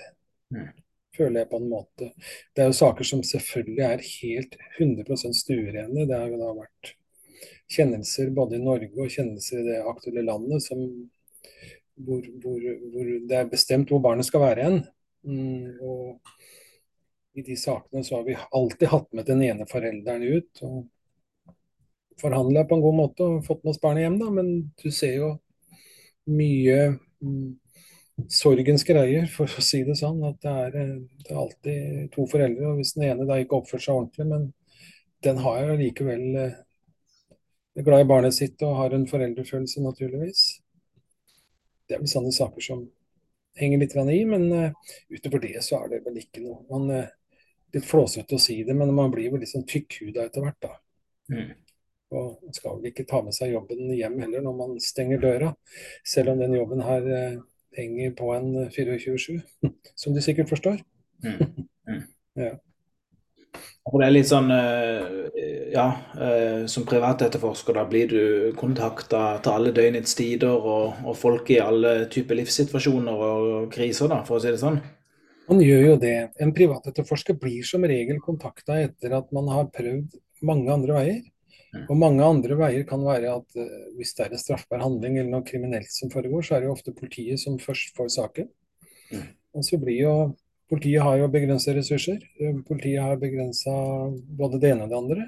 Mm. 0.54 0.72
Føler 1.18 1.42
jeg 1.42 1.52
på 1.52 1.60
en 1.60 1.70
måte. 1.72 2.10
Det 2.56 2.64
er 2.64 2.72
jo 2.72 2.80
saker 2.80 3.08
som 3.08 3.24
selvfølgelig 3.28 3.84
er 3.88 4.06
helt 4.08 4.58
100 4.80 5.36
stuerene. 5.36 6.08
Det 6.08 6.18
har 6.18 6.32
jo 6.32 6.40
da 6.40 6.54
vært 6.62 6.94
kjennelser 7.72 8.32
både 8.36 8.58
i 8.58 8.64
Norge 8.64 8.92
og 8.96 9.12
kjennelser 9.12 9.62
i 9.62 9.68
det 9.68 9.82
aktuelle 9.88 10.24
landet 10.28 10.64
som, 10.64 10.82
hvor, 12.00 12.24
hvor, 12.44 12.64
hvor, 12.94 13.12
det 13.28 13.38
er 13.38 13.52
bestemt 13.52 13.92
hvor 13.92 14.04
barnet 14.04 14.28
skal 14.28 14.44
være 14.46 14.68
hen. 14.68 14.80
Mm, 15.28 15.78
og 15.84 16.32
i 17.34 17.44
de 17.46 17.56
sakene 17.58 18.04
så 18.04 18.18
har 18.18 18.24
vi 18.28 18.38
alltid 18.52 18.88
hatt 18.92 19.14
med 19.14 19.26
den 19.26 19.44
ene 19.46 19.68
forelderen 19.70 20.24
ut. 20.24 20.64
og 20.68 21.56
Forhandla 22.22 22.66
på 22.68 22.78
en 22.78 22.84
god 22.84 22.98
måte 22.98 23.28
og 23.28 23.46
fått 23.46 23.64
med 23.64 23.74
oss 23.74 23.82
barnet 23.82 24.06
hjem, 24.06 24.20
da. 24.20 24.30
Men 24.36 24.52
du 24.82 24.90
ser 24.92 25.16
jo 25.18 25.30
mye 26.30 26.80
mm, 27.24 27.54
sorgens 28.30 28.84
greier, 28.88 29.30
for 29.32 29.48
å 29.48 29.64
si 29.64 29.82
det 29.88 29.96
sånn. 30.00 30.20
At 30.28 30.42
det 30.44 30.58
er, 30.66 30.76
eh, 30.82 30.98
det 31.24 31.32
er 31.32 31.44
alltid 31.46 32.12
to 32.16 32.28
foreldre, 32.32 32.74
og 32.74 32.82
hvis 32.82 32.96
den 32.98 33.08
ene 33.10 33.30
da 33.30 33.40
ikke 33.40 33.62
oppfører 33.62 33.88
seg 33.88 33.96
ordentlig, 33.96 34.28
men 34.34 34.52
den 35.26 35.42
har 35.46 35.64
jo 35.66 35.80
likevel 35.80 36.28
det 37.72 37.80
er 37.80 37.88
glad 37.88 38.04
i 38.04 38.10
barnet 38.10 38.36
sitt 38.36 38.60
og 38.68 38.76
har 38.82 38.94
en 38.96 39.08
foreldrefølelse, 39.08 39.80
naturligvis. 39.80 40.42
Det 41.88 41.96
er 41.96 42.02
vel 42.02 42.12
sånne 42.12 42.34
saker 42.36 42.66
som 42.66 42.82
henger 43.60 43.80
litt 43.80 43.96
i, 43.96 44.18
men 44.28 44.44
uh, 44.52 44.92
utover 45.12 45.40
det 45.44 45.62
så 45.64 45.80
er 45.80 45.94
det 45.94 46.02
vel 46.04 46.20
ikke 46.20 46.44
noe. 46.44 46.60
Man, 46.72 46.92
litt 47.74 47.88
flåsete 47.88 48.38
å 48.38 48.42
si 48.42 48.62
det, 48.68 48.76
men 48.78 48.94
man 48.96 49.12
blir 49.14 49.32
vel 49.32 49.44
litt 49.44 49.52
sånn 49.52 49.68
tykkhuda 49.68 50.28
etter 50.28 50.46
hvert, 50.46 50.60
da. 50.64 50.74
Mm. 51.32 51.52
Og 52.12 52.42
man 52.44 52.56
skal 52.56 52.80
vel 52.80 52.90
ikke 52.92 53.08
ta 53.08 53.22
med 53.24 53.36
seg 53.36 53.54
jobben 53.54 53.94
hjem 53.96 54.18
heller 54.20 54.44
når 54.44 54.58
man 54.58 54.74
stenger 54.84 55.22
døra, 55.22 55.54
selv 56.04 56.34
om 56.34 56.42
den 56.44 56.58
jobben 56.58 56.84
her 56.84 57.08
eh, 57.08 57.38
henger 57.78 58.12
på 58.18 58.34
en 58.36 58.50
24-7, 58.68 59.40
som 60.02 60.18
du 60.18 60.20
sikkert 60.24 60.52
forstår. 60.52 60.84
Mm. 61.24 61.40
Mm. 61.88 62.04
ja. 62.48 62.58
Og 63.90 63.98
det 63.98 64.06
er 64.08 64.14
litt 64.14 64.30
sånn 64.30 64.52
eh, 64.54 65.08
Ja, 65.72 65.86
eh, 66.20 66.64
som 66.70 66.86
privatetterforsker 66.88 67.76
da 67.76 67.86
blir 67.90 68.12
du 68.12 68.24
kontakta 68.60 69.40
til 69.42 69.56
alle 69.56 69.74
døgnets 69.76 70.14
tider 70.20 70.52
og, 70.52 71.00
og, 71.06 71.16
folk 71.18 71.50
i 71.56 71.62
alle 71.64 72.10
typer 72.12 72.38
livssituasjoner 72.42 73.24
og 73.28 73.70
kriser, 73.74 74.12
da, 74.12 74.22
for 74.28 74.38
å 74.38 74.44
si 74.44 74.52
det 74.52 74.62
sånn? 74.62 74.82
Man 75.52 75.60
gjør 75.60 75.82
jo 75.84 75.96
det. 76.00 76.16
En 76.40 76.54
privatetterforsker 76.56 77.36
blir 77.36 77.66
som 77.68 77.84
regel 77.84 78.22
kontakta 78.24 78.78
etter 78.86 79.18
at 79.18 79.34
man 79.36 79.50
har 79.52 79.68
prøvd 79.76 80.14
mange 80.48 80.72
andre 80.72 80.96
veier. 80.96 81.18
Mm. 81.72 81.84
Og 81.90 81.98
mange 82.00 82.24
andre 82.24 82.56
veier 82.60 82.86
kan 82.88 83.04
være 83.04 83.34
at 83.36 83.58
uh, 83.60 83.90
hvis 83.98 84.16
det 84.16 84.26
er 84.26 84.36
en 84.36 84.40
straffbar 84.40 84.80
handling 84.84 85.18
eller 85.18 85.32
noe 85.34 85.48
kriminelt 85.48 85.92
som 85.92 86.12
foregår, 86.12 86.46
så 86.48 86.56
er 86.56 86.64
det 86.64 86.70
jo 86.70 86.78
ofte 86.78 86.96
politiet 86.96 87.44
som 87.44 87.60
først 87.60 87.92
får 88.00 88.14
saken. 88.16 88.48
Mm. 89.12 89.28
Og 89.60 89.68
så 89.68 89.82
blir 89.82 90.00
jo 90.06 90.16
Politiet 90.72 91.04
har 91.04 91.18
jo 91.20 91.26
begrensa 91.28 91.74
ressurser. 91.76 92.22
Politiet 92.64 93.02
har 93.04 93.18
begrensa 93.20 93.74
både 94.40 94.56
det 94.64 94.70
ene 94.72 94.86
og 94.86 94.94
det 94.94 95.00
andre. 95.02 95.26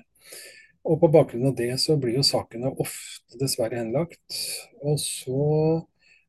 Og 0.87 1.01
på 1.01 1.09
bakgrunn 1.11 1.49
av 1.49 1.57
det 1.57 1.73
så 1.83 1.97
blir 1.99 2.15
jo 2.15 2.23
sakene 2.23 2.71
ofte 2.71 3.41
dessverre 3.41 3.81
henlagt. 3.81 4.37
Og 4.79 4.95
så 5.03 5.41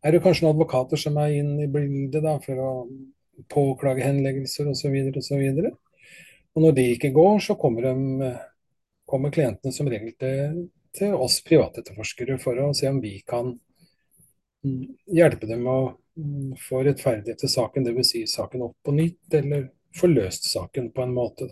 er 0.02 0.16
det 0.16 0.22
kanskje 0.24 0.48
noen 0.48 0.56
advokater 0.56 0.98
som 0.98 1.20
er 1.22 1.36
inn 1.38 1.52
i 1.62 1.68
bildet 1.70 2.26
da, 2.26 2.34
for 2.42 2.58
å 2.58 2.72
påklage 3.50 4.04
henleggelser 4.04 4.70
osv. 4.70 4.94
osv. 5.16 5.42
Og, 6.54 6.62
når 6.62 6.76
det 6.76 6.86
ikke 6.94 7.12
går, 7.14 7.40
så 7.42 7.58
kommer, 7.58 7.88
de, 7.88 8.30
kommer 9.10 9.34
klientene 9.34 9.74
som 9.74 9.90
regel 9.90 10.14
til, 10.20 10.62
til 10.94 11.16
oss 11.18 11.40
privatetterforskere 11.46 12.38
for 12.42 12.60
å 12.62 12.70
se 12.76 12.88
om 12.90 13.02
vi 13.02 13.18
kan 13.26 13.52
hjelpe 15.10 15.48
dem 15.50 15.66
med 15.66 15.72
å 15.72 15.92
Mm, 16.16 16.56
få 16.56 16.82
rettferdighet 16.84 17.38
til 17.38 17.50
saken, 17.50 17.84
dvs. 17.84 18.10
Si 18.10 18.26
saken 18.30 18.62
opp 18.68 18.76
på 18.86 18.94
nytt, 18.94 19.34
eller 19.34 19.68
få 19.98 20.06
løst 20.06 20.46
saken 20.50 20.92
på 20.94 21.02
en 21.02 21.14
måte. 21.14 21.48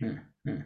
Mm, 0.00 0.18
mm. 0.48 0.62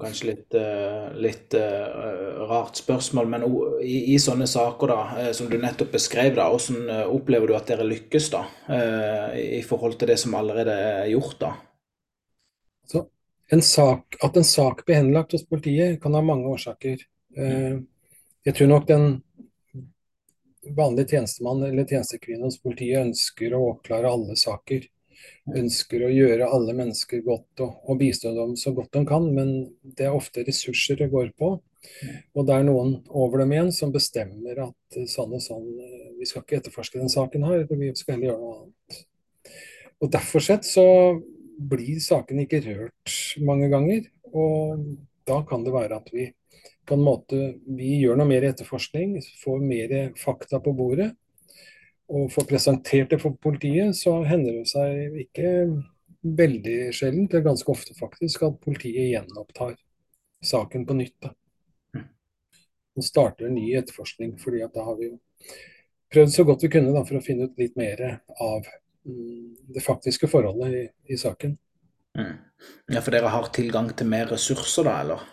Kanskje 0.00 0.26
litt, 0.30 0.54
eh, 0.56 1.08
litt 1.20 1.54
uh, 1.58 2.46
rart 2.48 2.78
spørsmål, 2.80 3.26
men 3.28 3.42
i, 3.84 4.14
i, 4.14 4.16
sånne 4.20 4.46
saker 4.48 4.88
da, 4.88 5.00
eh, 5.20 5.32
som 5.36 5.50
du 5.50 5.58
nettopp 5.60 5.92
beskrev, 5.92 6.30
da, 6.38 6.46
hvordan 6.48 7.10
opplever 7.12 7.50
du 7.50 7.56
at 7.58 7.68
dere 7.68 7.84
lykkes 7.84 8.30
da, 8.32 8.40
i 9.36 9.60
forhold 9.66 9.98
til 10.00 10.08
det 10.08 10.16
som 10.22 10.38
allerede 10.38 10.72
er 10.72 11.10
gjort? 11.12 11.36
da? 11.42 11.52
Så, 12.88 13.04
en 13.52 13.64
sak, 13.66 14.16
at 14.24 14.38
en 14.40 14.48
sak 14.48 14.80
blir 14.86 15.02
henlagt 15.02 15.36
hos 15.36 15.44
politiet, 15.44 16.00
kan 16.00 16.16
ha 16.16 16.24
mange 16.24 16.48
årsaker. 16.48 17.04
Uh, 17.36 17.84
jeg 18.48 18.56
tror 18.56 18.72
nok 18.72 18.88
den 18.88 19.06
vanlige 20.72 21.16
tjenestemann 21.16 21.62
eller 21.66 21.84
tjenestekvinne 21.84 22.48
hos 22.48 22.60
politiet 22.62 23.04
ønsker 23.04 23.54
å 23.56 23.66
oppklare 23.74 24.08
alle 24.08 24.38
saker. 24.40 24.88
Ønsker 25.58 26.04
å 26.06 26.12
gjøre 26.12 26.48
alle 26.54 26.74
mennesker 26.78 27.22
godt 27.26 27.62
og, 27.64 27.78
og 27.90 27.98
bistå 28.00 28.32
dem 28.36 28.54
så 28.60 28.72
godt 28.76 28.92
de 28.94 29.04
kan, 29.08 29.26
men 29.34 29.52
det 29.82 30.06
er 30.06 30.16
ofte 30.16 30.44
ressurser 30.46 31.00
det 31.00 31.10
går 31.12 31.32
på. 31.38 31.56
Og 32.36 32.46
det 32.46 32.54
er 32.54 32.66
noen 32.66 32.96
over 33.10 33.42
dem 33.42 33.54
igjen 33.54 33.72
som 33.74 33.94
bestemmer 33.94 34.60
at 34.68 35.00
sånn 35.10 35.34
og 35.34 35.42
sånn, 35.42 35.66
vi 36.18 36.28
skal 36.28 36.44
ikke 36.44 36.60
etterforske 36.60 37.00
den 37.00 37.10
saken 37.12 37.46
her, 37.48 37.64
vi 37.66 37.90
skal 37.98 38.16
heller 38.16 38.30
gjøre 38.30 38.42
noe 38.42 38.58
annet. 38.60 39.00
Og 40.02 40.10
Derfor 40.10 40.42
sett 40.42 40.66
så 40.66 40.84
blir 41.70 41.98
saken 42.02 42.42
ikke 42.42 42.62
rørt 42.64 43.16
mange 43.46 43.68
ganger. 43.72 44.06
Og 44.32 44.86
da 45.28 45.42
kan 45.46 45.66
det 45.66 45.74
være 45.74 45.98
at 45.98 46.08
vi 46.14 46.30
på 46.88 46.96
en 46.96 47.04
måte 47.06 47.40
vi 47.70 48.00
gjør 48.00 48.18
noe 48.18 48.26
mer 48.26 48.46
etterforskning, 48.48 49.14
får 49.42 49.60
mer 49.62 49.92
fakta 50.18 50.58
på 50.62 50.74
bordet 50.74 51.12
og 52.12 52.28
får 52.32 52.48
presentert 52.50 53.12
det 53.12 53.18
for 53.22 53.36
politiet, 53.40 53.96
så 53.96 54.18
hender 54.28 54.60
det 54.60 54.68
seg 54.68 55.16
ikke 55.24 55.52
veldig 56.22 56.76
sjelden, 56.94 57.26
det 57.26 57.40
er 57.40 57.46
ganske 57.46 57.72
ofte 57.72 57.96
faktisk, 57.98 58.44
at 58.46 58.60
politiet 58.62 59.10
gjenopptar 59.14 59.74
saken 60.44 60.86
på 60.86 60.96
nytt. 60.98 61.16
da. 61.24 61.32
Mm. 61.96 62.06
Og 62.98 63.06
starter 63.06 63.48
en 63.48 63.56
ny 63.56 63.72
etterforskning, 63.78 64.36
fordi 64.40 64.62
at 64.62 64.74
da 64.76 64.84
har 64.86 64.98
vi 65.00 65.10
jo 65.10 65.18
prøvd 66.12 66.34
så 66.34 66.44
godt 66.44 66.66
vi 66.66 66.72
kunne 66.76 66.92
da, 66.94 67.04
for 67.08 67.18
å 67.18 67.24
finne 67.24 67.48
ut 67.48 67.60
litt 67.60 67.76
mer 67.80 68.04
av 68.36 68.68
mm, 69.08 69.72
det 69.74 69.84
faktiske 69.84 70.28
forholdet 70.30 70.76
i, 70.76 70.86
i 71.14 71.18
saken. 71.18 71.56
Mm. 72.18 72.34
Ja, 72.92 73.00
For 73.00 73.14
dere 73.14 73.32
har 73.32 73.48
tilgang 73.56 73.88
til 73.96 74.10
mer 74.12 74.28
ressurser 74.30 74.86
da, 74.86 74.98
eller? 75.00 75.24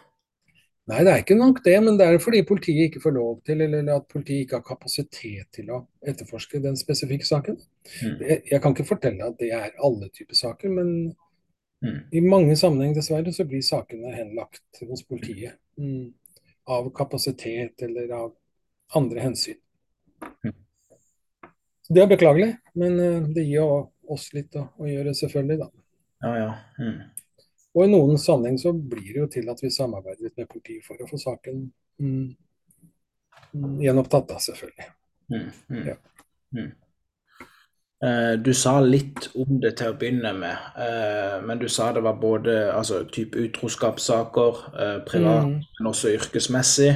Nei, 0.90 1.04
det 1.06 1.12
er 1.12 1.22
ikke 1.22 1.38
nok 1.38 1.60
det, 1.62 1.76
men 1.86 1.98
det 2.00 2.06
er 2.08 2.22
fordi 2.22 2.40
politiet 2.50 2.88
ikke 2.88 3.02
får 3.04 3.14
lov 3.14 3.34
til, 3.46 3.62
eller 3.62 3.92
at 3.94 4.08
politiet 4.10 4.48
ikke 4.48 4.58
har 4.58 4.66
kapasitet 4.66 5.50
til 5.54 5.70
å 5.76 5.84
etterforske 6.02 6.62
den 6.64 6.80
spesifikke 6.80 7.28
saken. 7.28 7.60
Mm. 8.02 8.16
Jeg, 8.26 8.38
jeg, 8.50 8.62
kan 8.64 8.74
ikke 8.74 8.88
fortelle 8.90 9.28
at 9.30 9.38
det 9.38 9.52
er 9.54 9.76
alle 9.86 10.10
typer 10.10 10.40
saker, 10.40 10.74
men 10.74 10.90
mm. 11.86 12.00
i 12.18 12.24
mange 12.26 12.58
sammenhenger 12.58 12.98
dessverre 12.98 13.34
så 13.36 13.46
blir 13.46 13.62
sakene 13.66 14.16
henlagt 14.16 14.82
hos 14.82 15.06
politiet. 15.06 15.60
Mm. 15.78 16.10
Av 16.74 16.90
kapasitet 16.98 17.86
eller 17.86 18.16
av 18.18 18.34
andre 18.98 19.28
hensyn. 19.28 19.62
Mm. 20.42 20.58
Det 21.90 22.02
er 22.02 22.10
beklagelig, 22.10 22.50
men 22.78 22.98
uh, 22.98 23.30
det 23.34 23.46
gir 23.46 23.66
oss 24.10 24.32
litt 24.34 24.58
å, 24.58 24.66
å, 24.74 24.90
gjøre, 24.90 25.14
selvfølgelig, 25.22 25.62
da. 25.62 25.70
Ja, 26.26 26.34
ja. 26.38 26.52
Og 27.78 27.86
i 27.86 27.92
noen 27.92 28.18
sammenheng 28.18 28.58
så 28.62 28.74
blir 28.74 29.12
det 29.14 29.20
jo 29.20 29.32
til 29.38 29.50
at 29.52 29.62
vi 29.62 29.72
samarbeider 29.74 30.26
litt 30.26 30.38
med 30.40 30.50
politiet 30.50 30.86
for 30.86 31.02
å 31.02 31.10
få 31.10 31.20
saken 31.22 31.66
mm, 32.02 32.22
mm 33.54 33.82
gjenopptatt, 33.82 34.28
da, 34.30 34.38
selvfølgelig. 34.42 34.88
Mm, 35.34 35.46
mm, 35.70 35.86
ja. 35.88 35.96
Mm. 36.54 36.72
Eh, 38.06 38.34
du 38.40 38.54
sa 38.54 38.78
litt 38.80 39.28
om 39.36 39.58
det 39.60 39.74
til 39.80 39.92
å 39.92 39.98
begynne 40.00 40.32
med, 40.38 40.68
eh, 40.80 41.40
men 41.44 41.60
du 41.60 41.68
sa 41.68 41.90
det 41.92 42.04
var 42.06 42.20
både 42.22 42.72
altså, 42.72 43.02
type 43.12 43.38
utroskapssaker, 43.42 44.62
eh, 44.72 45.00
privat, 45.08 45.50
mm. 45.50 45.58
men 45.80 45.90
også 45.92 46.14
yrkesmessig. 46.16 46.94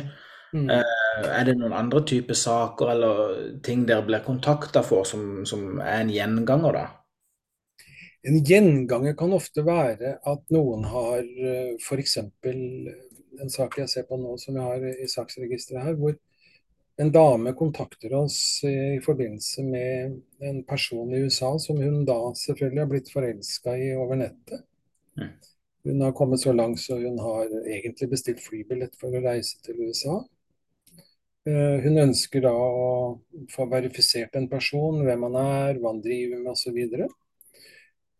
Er 0.53 1.45
det 1.47 1.55
noen 1.57 1.73
andre 1.73 2.03
typer 2.05 2.37
saker 2.37 2.91
eller 2.93 3.21
ting 3.65 3.87
dere 3.89 4.05
blir 4.05 4.21
kontakta 4.21 4.83
for 4.85 5.01
som, 5.09 5.41
som 5.49 5.79
er 5.81 6.03
en 6.03 6.11
gjenganger, 6.13 6.77
da? 6.77 6.83
En 8.23 8.37
gjenganger 8.39 9.15
kan 9.19 9.33
ofte 9.35 9.65
være 9.67 10.17
at 10.23 10.53
noen 10.55 10.85
har 10.87 11.23
eh, 11.23 11.73
f.eks. 11.75 12.17
en 12.47 13.51
sak 13.51 13.79
jeg 13.81 13.91
ser 13.91 14.05
på 14.07 14.19
nå 14.19 14.37
som 14.39 14.55
jeg 14.55 14.63
har 14.63 14.85
i 14.93 15.09
saksregisteret 15.11 15.89
her, 15.89 15.97
hvor 15.99 16.15
en 17.01 17.09
dame 17.11 17.55
kontakter 17.57 18.13
oss 18.15 18.37
i 18.69 18.99
forbindelse 19.03 19.63
med 19.65 20.19
en 20.45 20.61
person 20.63 21.09
i 21.11 21.23
USA 21.25 21.55
som 21.59 21.81
hun 21.81 22.03
da 22.05 22.19
selvfølgelig 22.37 22.83
har 22.83 22.91
blitt 22.91 23.09
forelska 23.11 23.73
i 23.81 23.89
over 23.97 24.21
nettet. 24.21 24.61
Mm. 25.17 25.33
Hun 25.83 26.01
har 26.05 26.13
kommet 26.15 26.39
så 26.39 26.53
langt 26.53 26.79
så 26.79 26.99
hun 27.01 27.17
har 27.19 27.49
egentlig 27.65 28.09
bestilt 28.13 28.43
flybillett 28.45 28.95
for 29.01 29.11
å 29.11 29.23
reise 29.25 29.57
til 29.65 29.81
USA. 29.83 30.21
Eh, 31.49 31.81
hun 31.83 31.99
ønsker 32.05 32.45
da 32.45 32.53
å 32.55 32.85
få 33.51 33.65
verifisert 33.71 34.37
en 34.39 34.47
person, 34.51 35.01
hvem 35.03 35.25
han 35.27 35.35
er, 35.41 35.81
hva 35.81 35.91
han 35.91 35.99
driver 36.05 36.39
med 36.39 36.53
osv. 36.53 36.77
Eh, 36.77 37.09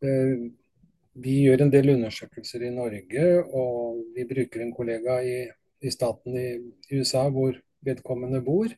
vi 0.03 1.33
gjør 1.45 1.65
en 1.65 1.73
del 1.73 1.93
undersøkelser 1.93 2.65
i 2.67 2.71
Norge, 2.73 3.25
og 3.53 3.99
vi 4.15 4.25
bruker 4.29 4.63
en 4.63 4.73
kollega 4.75 5.19
i, 5.25 5.35
i 5.83 5.91
staten 5.93 6.37
i, 6.37 6.47
i, 6.89 7.01
USA 7.01 7.27
hvor 7.33 7.57
vedkommende 7.85 8.41
bor. 8.45 8.71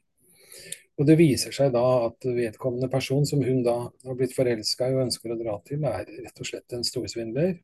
Og 0.95 1.07
Det 1.07 1.17
viser 1.19 1.51
seg 1.51 1.73
da 1.75 1.83
at 2.07 2.23
vedkommende 2.23 2.87
person 2.91 3.25
som 3.27 3.41
hun 3.43 3.63
da 3.65 3.75
har 3.89 4.17
blitt 4.19 4.35
forelska 4.35 4.87
i 4.87 4.95
og 4.95 5.05
ønsker 5.07 5.33
å 5.33 5.39
dra 5.39 5.55
til, 5.67 5.83
er 5.83 6.07
rett 6.07 6.39
og 6.39 6.47
slett 6.47 6.75
en 6.75 6.85
storsvindler 6.87 7.57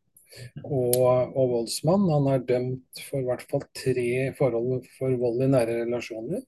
og, 0.65 0.97
og 0.99 1.53
voldsmann. 1.55 2.09
Han 2.11 2.27
er 2.33 2.43
dømt 2.47 3.03
for 3.07 3.21
i 3.21 3.27
hvert 3.27 3.45
fall 3.47 3.63
tre 3.77 4.31
forhold 4.39 4.87
for 4.97 5.15
vold 5.21 5.45
i 5.47 5.51
nære 5.51 5.81
relasjoner. 5.85 6.43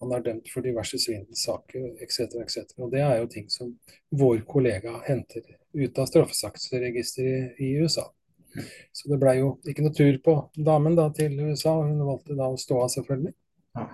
Han 0.00 0.14
er 0.16 0.22
dømt 0.24 0.48
for 0.48 0.64
diverse 0.64 0.98
svindelsaker 1.00 1.90
etc. 2.00 2.38
etc. 2.40 2.76
Og 2.80 2.92
det 2.94 3.02
er 3.04 3.18
jo 3.20 3.28
ting 3.32 3.50
som 3.52 3.74
vår 4.16 4.44
kollega 4.48 4.96
henter 5.06 5.44
ut 5.76 6.00
av 6.00 6.08
straffesaksregisteret 6.08 7.60
i 7.60 7.74
USA. 7.82 8.06
Så 8.92 9.10
det 9.10 9.20
blei 9.20 9.36
jo 9.38 9.52
ikke 9.68 9.84
noe 9.84 9.94
tur 9.94 10.16
på 10.24 10.36
damen 10.56 10.96
da 10.98 11.06
til 11.14 11.36
USA, 11.38 11.76
og 11.76 11.90
hun 11.90 12.00
valgte 12.08 12.38
da 12.38 12.48
å 12.50 12.58
stå 12.58 12.80
av, 12.82 12.88
selvfølgelig. 12.96 13.34
Ja. 13.78 13.86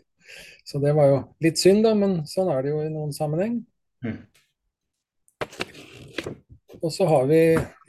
Så 0.70 0.78
det 0.78 0.92
var 0.94 1.08
jo 1.10 1.18
litt 1.42 1.58
synd, 1.58 1.82
da, 1.82 1.96
men 1.98 2.20
sånn 2.30 2.48
er 2.54 2.62
det 2.62 2.70
jo 2.70 2.82
i 2.84 2.92
noen 2.92 3.10
sammenheng. 3.12 3.58
Mm. 4.06 4.20
Og 6.80 6.92
så 6.94 7.08
har 7.10 7.26
vi 7.28 7.40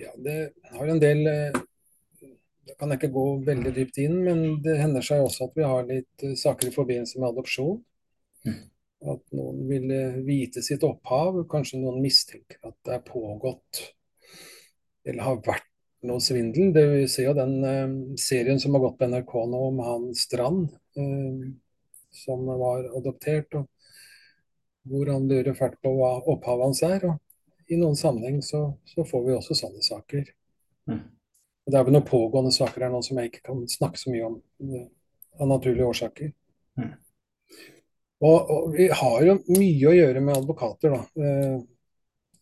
ja, 0.02 0.10
det 0.20 0.38
har 0.74 0.90
en 0.90 1.00
del 1.00 1.22
eh, 1.30 1.60
Det 2.68 2.76
kan 2.78 2.92
jeg 2.94 3.02
ikke 3.02 3.16
gå 3.16 3.26
veldig 3.48 3.72
dypt 3.76 3.98
inn, 4.04 4.20
men 4.26 4.44
det 4.66 4.78
hender 4.80 5.06
seg 5.06 5.24
også 5.24 5.48
at 5.48 5.58
vi 5.58 5.66
har 5.66 5.88
litt 5.88 6.26
eh, 6.28 6.38
saker 6.38 6.70
i 6.70 6.76
forbindelse 6.76 7.22
med 7.22 7.32
adopsjon. 7.32 7.80
Mm. 8.46 8.62
At 9.12 9.24
noen 9.38 9.66
vil 9.70 9.90
eh, 9.96 10.22
vite 10.28 10.62
sitt 10.66 10.86
opphav. 10.86 11.42
Kanskje 11.52 11.82
noen 11.82 12.02
mistenker 12.04 12.62
at 12.70 12.78
det 12.86 13.00
er 13.00 13.04
pågått 13.08 13.82
eller 15.08 15.26
har 15.26 15.40
vært 15.46 15.68
noe 16.08 16.22
svindel. 16.24 16.72
Det 16.74 16.86
Vi 16.92 17.08
ser 17.10 17.30
jo 17.30 17.38
den 17.38 17.58
eh, 17.66 17.98
serien 18.22 18.62
som 18.62 18.78
har 18.78 18.86
gått 18.86 19.00
på 19.00 19.10
NRK 19.10 19.34
nå 19.52 19.62
om 19.70 19.82
han 19.86 20.10
Strand, 20.18 20.70
eh, 20.98 21.50
som 22.24 22.46
var 22.46 22.86
adoptert, 22.98 23.56
og 23.58 23.68
hvor 24.90 25.12
han 25.14 25.28
lurer 25.30 25.58
fælt 25.58 25.78
på 25.82 25.94
hva 25.98 26.16
opphavet 26.34 26.68
hans 26.70 26.84
er. 26.86 27.08
Og 27.10 27.74
I 27.74 27.80
noen 27.80 27.98
sammenheng 27.98 28.42
så, 28.46 28.68
så 28.90 29.06
får 29.08 29.26
vi 29.28 29.36
også 29.38 29.58
sånne 29.58 29.84
saker. 29.86 30.30
Mm. 30.90 31.04
Det 31.68 31.78
er 31.78 31.86
vel 31.86 31.94
noen 31.96 32.08
pågående 32.08 32.52
saker 32.56 32.88
her 32.88 32.94
nå 32.94 33.02
som 33.06 33.20
jeg 33.22 33.32
ikke 33.32 33.44
kan 33.52 33.62
snakke 33.70 34.02
så 34.02 34.14
mye 34.14 34.30
om 34.30 34.40
eh, 34.66 34.88
av 35.40 35.52
naturlige 35.52 35.90
årsaker. 35.92 36.32
Mm. 36.80 36.96
Og, 38.22 38.50
og 38.54 38.72
vi 38.78 38.88
har 38.94 39.28
jo 39.28 39.38
mye 39.50 39.92
å 39.92 39.98
gjøre 39.98 40.24
med 40.24 40.38
advokater, 40.42 40.98
da. 40.98 41.28
Eh, 41.28 41.62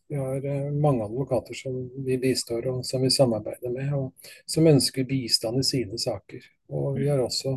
Vi 0.09 0.17
har 0.17 0.45
eh, 0.45 0.71
mange 0.73 1.03
advokater 1.05 1.53
som 1.53 1.75
vi 2.05 2.15
bistår 2.17 2.65
og 2.71 2.85
som 2.85 3.03
vi 3.05 3.11
samarbeider 3.13 3.69
med, 3.69 3.91
og 3.93 4.31
som 4.45 4.65
ønsker 4.65 5.05
bistand 5.05 5.59
i 5.59 5.63
sine 5.67 5.99
saker. 6.01 6.47
Og 6.73 6.97
vi 6.97 7.05
har 7.11 7.21
også 7.21 7.53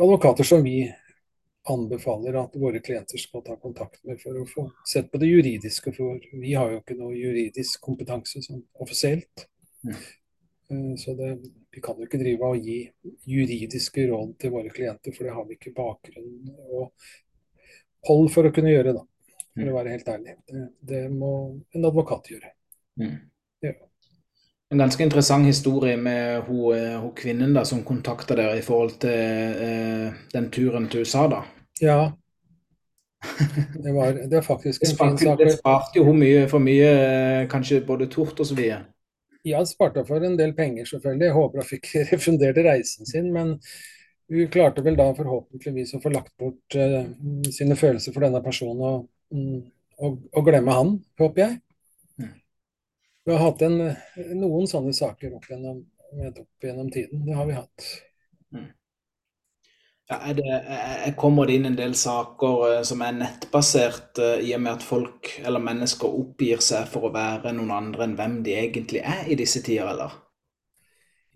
advokater 0.00 0.48
som 0.48 0.64
vi 0.64 0.88
anbefaler 1.68 2.38
at 2.40 2.56
våre 2.56 2.80
klienter 2.80 3.20
skal 3.20 3.44
ta 3.44 3.58
kontakt 3.60 4.00
med 4.08 4.16
for 4.22 4.40
å 4.40 4.46
få 4.48 4.64
sett 4.88 5.12
på 5.12 5.20
det 5.20 5.28
juridiske, 5.28 5.92
for 5.92 6.16
vi 6.32 6.54
har 6.56 6.72
jo 6.72 6.80
ikke 6.80 6.96
noe 6.96 7.12
juridisk 7.12 7.84
kompetanse 7.84 8.40
sånn 8.46 8.64
offisielt. 8.80 9.44
Mm. 9.84 9.94
Eh, 10.70 10.96
Så 11.00 11.14
det, 11.16 11.30
vi 11.72 11.80
kan 11.80 11.96
jo 11.96 12.04
ikke 12.08 12.18
drive 12.20 12.44
og 12.44 12.58
gi 12.64 12.90
juridiske 13.26 14.08
råd 14.10 14.34
til 14.40 14.50
våre 14.52 14.68
klienter, 14.74 15.12
for 15.16 15.24
det 15.24 15.32
har 15.34 15.44
vi 15.48 15.54
ikke 15.56 15.74
bakgrunn 15.76 16.50
og 16.68 16.92
hold 18.08 18.28
for 18.34 18.44
å 18.48 18.52
kunne 18.54 18.70
gjøre, 18.74 18.92
da. 18.98 19.04
For 19.54 19.64
Mm. 19.64 19.68
å 19.72 19.74
være 19.74 19.90
helt 19.90 20.08
ærlig. 20.08 20.34
Det, 20.46 20.68
det 20.86 21.10
må 21.10 21.30
en 21.74 21.84
advokat 21.84 22.28
gjøre. 22.30 22.50
Mm. 23.00 23.16
Ja. 23.62 23.72
En 24.70 24.78
ganske 24.78 25.02
interessant 25.02 25.46
historie 25.46 25.96
med 25.96 26.42
hun, 26.46 26.74
eh, 26.76 27.08
kvinnen 27.16 27.54
da, 27.54 27.64
som 27.64 27.82
kontakta 27.82 28.36
dere 28.36 28.58
i 28.58 28.62
forhold 28.62 28.98
til 29.00 29.10
eh, 29.10 30.12
den 30.32 30.50
turen 30.50 30.88
til 30.88 31.00
USA. 31.00 31.26
da. 31.28 31.42
Ja. 31.80 32.12
Det, 33.82 33.92
var, 33.94 34.12
det 34.30 34.36
er 34.38 34.42
faktisk 34.46 34.80
Det 34.82 34.90
en 34.92 34.96
fin 34.96 35.18
sak. 35.18 35.38
det 35.38 35.56
sparte 35.58 35.96
jo 35.98 36.04
hun 36.04 36.18
mye 36.20 36.46
for 36.48 36.58
mye, 36.62 36.90
eh, 37.42 37.48
kanskje 37.50 37.80
både 37.86 38.06
tort 38.06 38.38
og 38.40 38.46
så 38.46 38.54
videre. 38.54 38.84
Ja, 39.48 39.62
sparte 39.66 40.04
for 40.08 40.24
en 40.24 40.36
del 40.38 40.54
penger, 40.56 40.88
selvfølgelig. 40.88 41.28
Jeg 41.28 41.36
håper 41.36 41.62
hun 41.62 41.68
fikk 41.68 41.92
refundert 42.12 42.60
reisen 42.64 43.08
sin, 43.08 43.30
men 43.34 43.56
hun 44.28 44.50
klarte 44.52 44.84
vel 44.84 44.98
da 44.98 45.08
forhåpentligvis 45.16 45.94
å 45.96 46.02
få 46.04 46.12
lagt 46.12 46.34
bort 46.40 46.76
uh, 46.76 47.04
sine 47.54 47.78
følelser 47.78 48.12
for 48.12 48.26
denne 48.26 48.42
personen 48.44 48.82
og, 48.84 49.06
mm, 49.32 49.62
og, 50.04 50.18
og 50.36 50.50
glemme 50.50 50.74
han, 50.76 50.92
håper 51.20 51.44
jeg. 51.44 51.60
Mm. 52.20 52.34
Vi 53.24 53.34
har 53.36 53.46
hatt 53.46 53.64
en, 53.64 53.78
noen 54.36 54.68
sånne 54.68 54.92
saker 54.96 55.38
opp 55.38 55.48
gjennom, 55.48 55.80
opp 56.28 56.68
gjennom 56.68 56.92
tiden. 56.92 57.24
Det 57.24 57.38
har 57.38 57.48
vi 57.48 57.56
hatt. 57.56 57.88
Ja, 60.10 60.16
er 60.30 60.34
det, 60.34 60.44
er- 60.48 60.98
er- 61.06 61.14
kommer 61.20 61.46
det 61.46 61.54
inn 61.58 61.66
en 61.68 61.76
del 61.76 61.94
saker 61.94 62.64
eh, 62.78 62.82
som 62.90 63.02
er 63.06 63.12
nettbasert, 63.20 64.18
eh, 64.18 64.44
i 64.48 64.54
og 64.56 64.60
med 64.66 64.72
at 64.74 64.82
folk 64.90 65.30
eller 65.44 65.60
mennesker 65.70 66.18
oppgir 66.22 66.60
seg 66.70 66.88
for 66.92 67.08
å 67.08 67.12
være 67.16 67.52
noen 67.56 67.72
andre 67.80 68.04
enn 68.08 68.16
hvem 68.20 68.38
de 68.48 68.56
egentlig 68.66 69.04
er 69.16 69.28
i 69.28 69.38
disse 69.42 69.62
tider, 69.64 69.88
eller? 69.94 70.16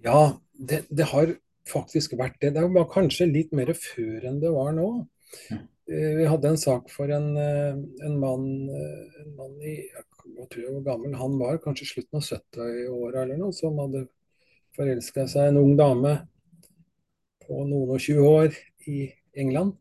Ja, 0.05 0.38
det, 0.53 0.83
det 0.90 1.07
har 1.12 1.33
faktisk 1.70 2.16
vært 2.18 2.38
det. 2.42 2.53
Det 2.57 2.64
var 2.75 2.88
kanskje 2.92 3.29
litt 3.31 3.53
mer 3.57 3.70
før 3.79 4.27
enn 4.29 4.40
det 4.42 4.51
var 4.55 4.73
nå. 4.77 4.88
Eh, 5.90 6.12
Vi 6.18 6.27
hadde 6.31 6.49
en 6.53 6.61
sak 6.61 6.90
for 6.90 7.11
en, 7.12 7.31
eh, 7.37 7.77
en 8.09 8.18
mann, 8.20 8.49
eh, 8.70 9.23
en 9.25 9.37
mann 9.38 9.55
i 9.62 9.77
jeg 10.33 10.49
tror 10.51 10.62
jeg 10.64 10.73
hvor 10.73 10.85
gammel 10.87 11.14
han 11.18 11.33
var, 11.38 11.57
kanskje 11.64 11.87
slutten 11.88 12.18
av 12.20 12.23
70-åra 12.27 13.25
eller 13.25 13.38
noe, 13.40 13.53
som 13.55 13.79
hadde 13.83 14.05
forelska 14.77 15.27
seg 15.31 15.49
i 15.49 15.53
en 15.53 15.59
ung 15.62 15.75
dame 15.79 16.12
på 17.46 17.59
noen 17.68 17.90
og 17.96 18.01
20 18.03 18.27
år 18.29 18.55
i 18.90 19.07
England. 19.38 19.77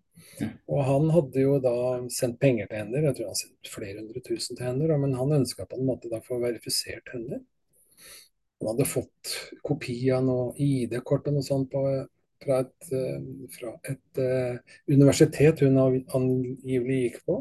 Og 0.70 0.84
han 0.86 1.10
hadde 1.16 1.44
jo 1.44 1.56
da 1.64 1.74
sendt 2.14 2.40
penger 2.42 2.70
til 2.70 2.82
henne, 2.82 3.02
jeg 3.08 3.18
tror 3.18 3.32
han 3.32 3.40
sendte 3.40 3.74
flere 3.74 4.02
hundre 4.02 4.22
tusen 4.26 4.58
til 4.58 4.68
henne, 4.68 4.98
men 5.02 5.16
han 5.18 5.38
ønska 5.40 5.66
på 5.66 5.80
en 5.80 5.88
måte 5.88 6.12
da 6.12 6.22
få 6.26 6.40
verifisert 6.44 7.10
henne. 7.14 7.42
Han 8.62 8.74
hadde 8.74 8.86
fått 8.86 9.36
kopi 9.66 9.96
av 10.14 10.26
noe 10.28 10.52
ID-kort 10.62 11.30
og 11.32 11.38
noe 11.38 11.46
sånt 11.46 11.72
på, 11.72 11.82
fra 12.44 12.60
et, 12.62 12.92
eh, 12.94 13.24
fra 13.56 13.74
et 13.90 14.22
uh, 14.22 14.78
universitet 14.90 15.64
hun 15.66 15.80
angivelig 15.82 17.00
gikk 17.06 17.18
på. 17.26 17.40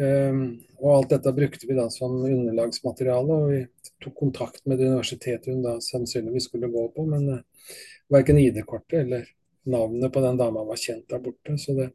Um, 0.00 0.42
og 0.80 0.94
alt 0.94 1.10
dette 1.12 1.34
brukte 1.36 1.68
vi 1.68 1.76
da 1.76 1.86
som 1.92 2.22
underlagsmateriale, 2.24 3.36
og 3.36 3.52
vi 3.52 3.90
tok 4.00 4.16
kontakt 4.16 4.64
med 4.64 4.80
det 4.80 4.88
universitetet 4.88 5.50
hun 5.52 5.64
da 5.64 5.76
sannsynligvis 5.84 6.48
skulle 6.48 6.72
gå 6.72 6.86
på, 6.94 7.04
men 7.08 7.28
uh, 7.36 7.74
verken 8.12 8.40
ID-kortet 8.40 9.02
eller 9.02 9.28
navnet 9.68 10.12
på 10.12 10.20
den 10.24 10.38
dama 10.40 10.64
var 10.64 10.78
kjent 10.80 11.08
der 11.10 11.22
borte. 11.24 11.56
Så 11.58 11.74
det, 11.76 11.90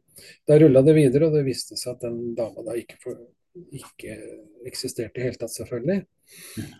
da 0.46 0.58
rulla 0.58 0.82
det 0.86 0.94
videre, 0.96 1.28
og 1.28 1.36
det 1.36 1.46
viste 1.46 1.78
seg 1.78 1.96
at 1.96 2.04
den 2.06 2.34
dama 2.38 2.64
da 2.66 2.76
ikke, 2.78 2.98
for, 3.02 3.18
ikke 3.54 4.18
eksisterte 4.68 5.16
i 5.16 5.20
det 5.20 5.26
hele 5.28 5.40
tatt, 5.40 5.54
selvfølgelig. 5.54 6.04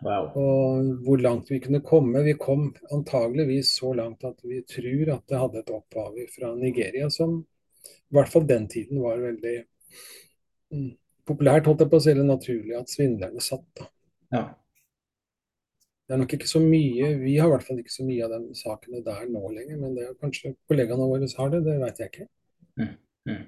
Wow. 0.02 0.28
Og 0.42 0.92
hvor 1.06 1.22
langt 1.22 1.50
vi 1.50 1.60
kunne 1.62 1.82
komme. 1.86 2.22
Vi 2.26 2.36
kom 2.40 2.68
antageligvis 2.94 3.76
så 3.78 3.92
langt 3.96 4.24
at 4.26 4.42
vi 4.44 4.62
tror 4.66 5.14
at 5.16 5.26
det 5.30 5.42
hadde 5.42 5.62
et 5.62 5.74
opphav 5.74 6.18
fra 6.34 6.54
Nigeria, 6.58 7.10
som 7.10 7.40
i 7.86 8.14
hvert 8.16 8.30
fall 8.30 8.46
den 8.46 8.66
tiden 8.70 9.02
var 9.02 9.18
veldig 9.22 9.56
mm, 10.74 10.92
populært, 11.26 11.66
holdt 11.66 11.84
jeg 11.84 11.90
på 11.92 11.98
å 11.98 12.04
si, 12.04 12.12
eller 12.12 12.28
naturlig 12.28 12.78
at 12.78 12.92
svindlerne 12.92 13.42
satt. 13.42 13.66
da. 13.78 13.90
Ja. 14.34 14.44
Det 16.06 16.14
er 16.14 16.20
nok 16.22 16.32
ikke 16.36 16.48
så 16.48 16.60
mye, 16.62 17.06
Vi 17.18 17.36
har 17.36 17.48
i 17.48 17.52
hvert 17.56 17.66
fall 17.66 17.80
ikke 17.82 17.94
så 17.94 18.04
mye 18.06 18.26
av 18.26 18.34
de 18.36 18.54
sakene 18.54 19.02
der 19.02 19.24
nå 19.26 19.40
lenger, 19.50 19.78
men 19.80 19.96
det 19.96 20.04
er 20.06 20.18
kanskje 20.22 20.54
kollegaene 20.70 21.08
våre 21.10 21.26
har 21.38 21.48
det, 21.50 21.64
det 21.66 21.80
vet 21.80 22.02
jeg 22.02 22.12
ikke. 22.12 22.28
Mm. 22.78 23.40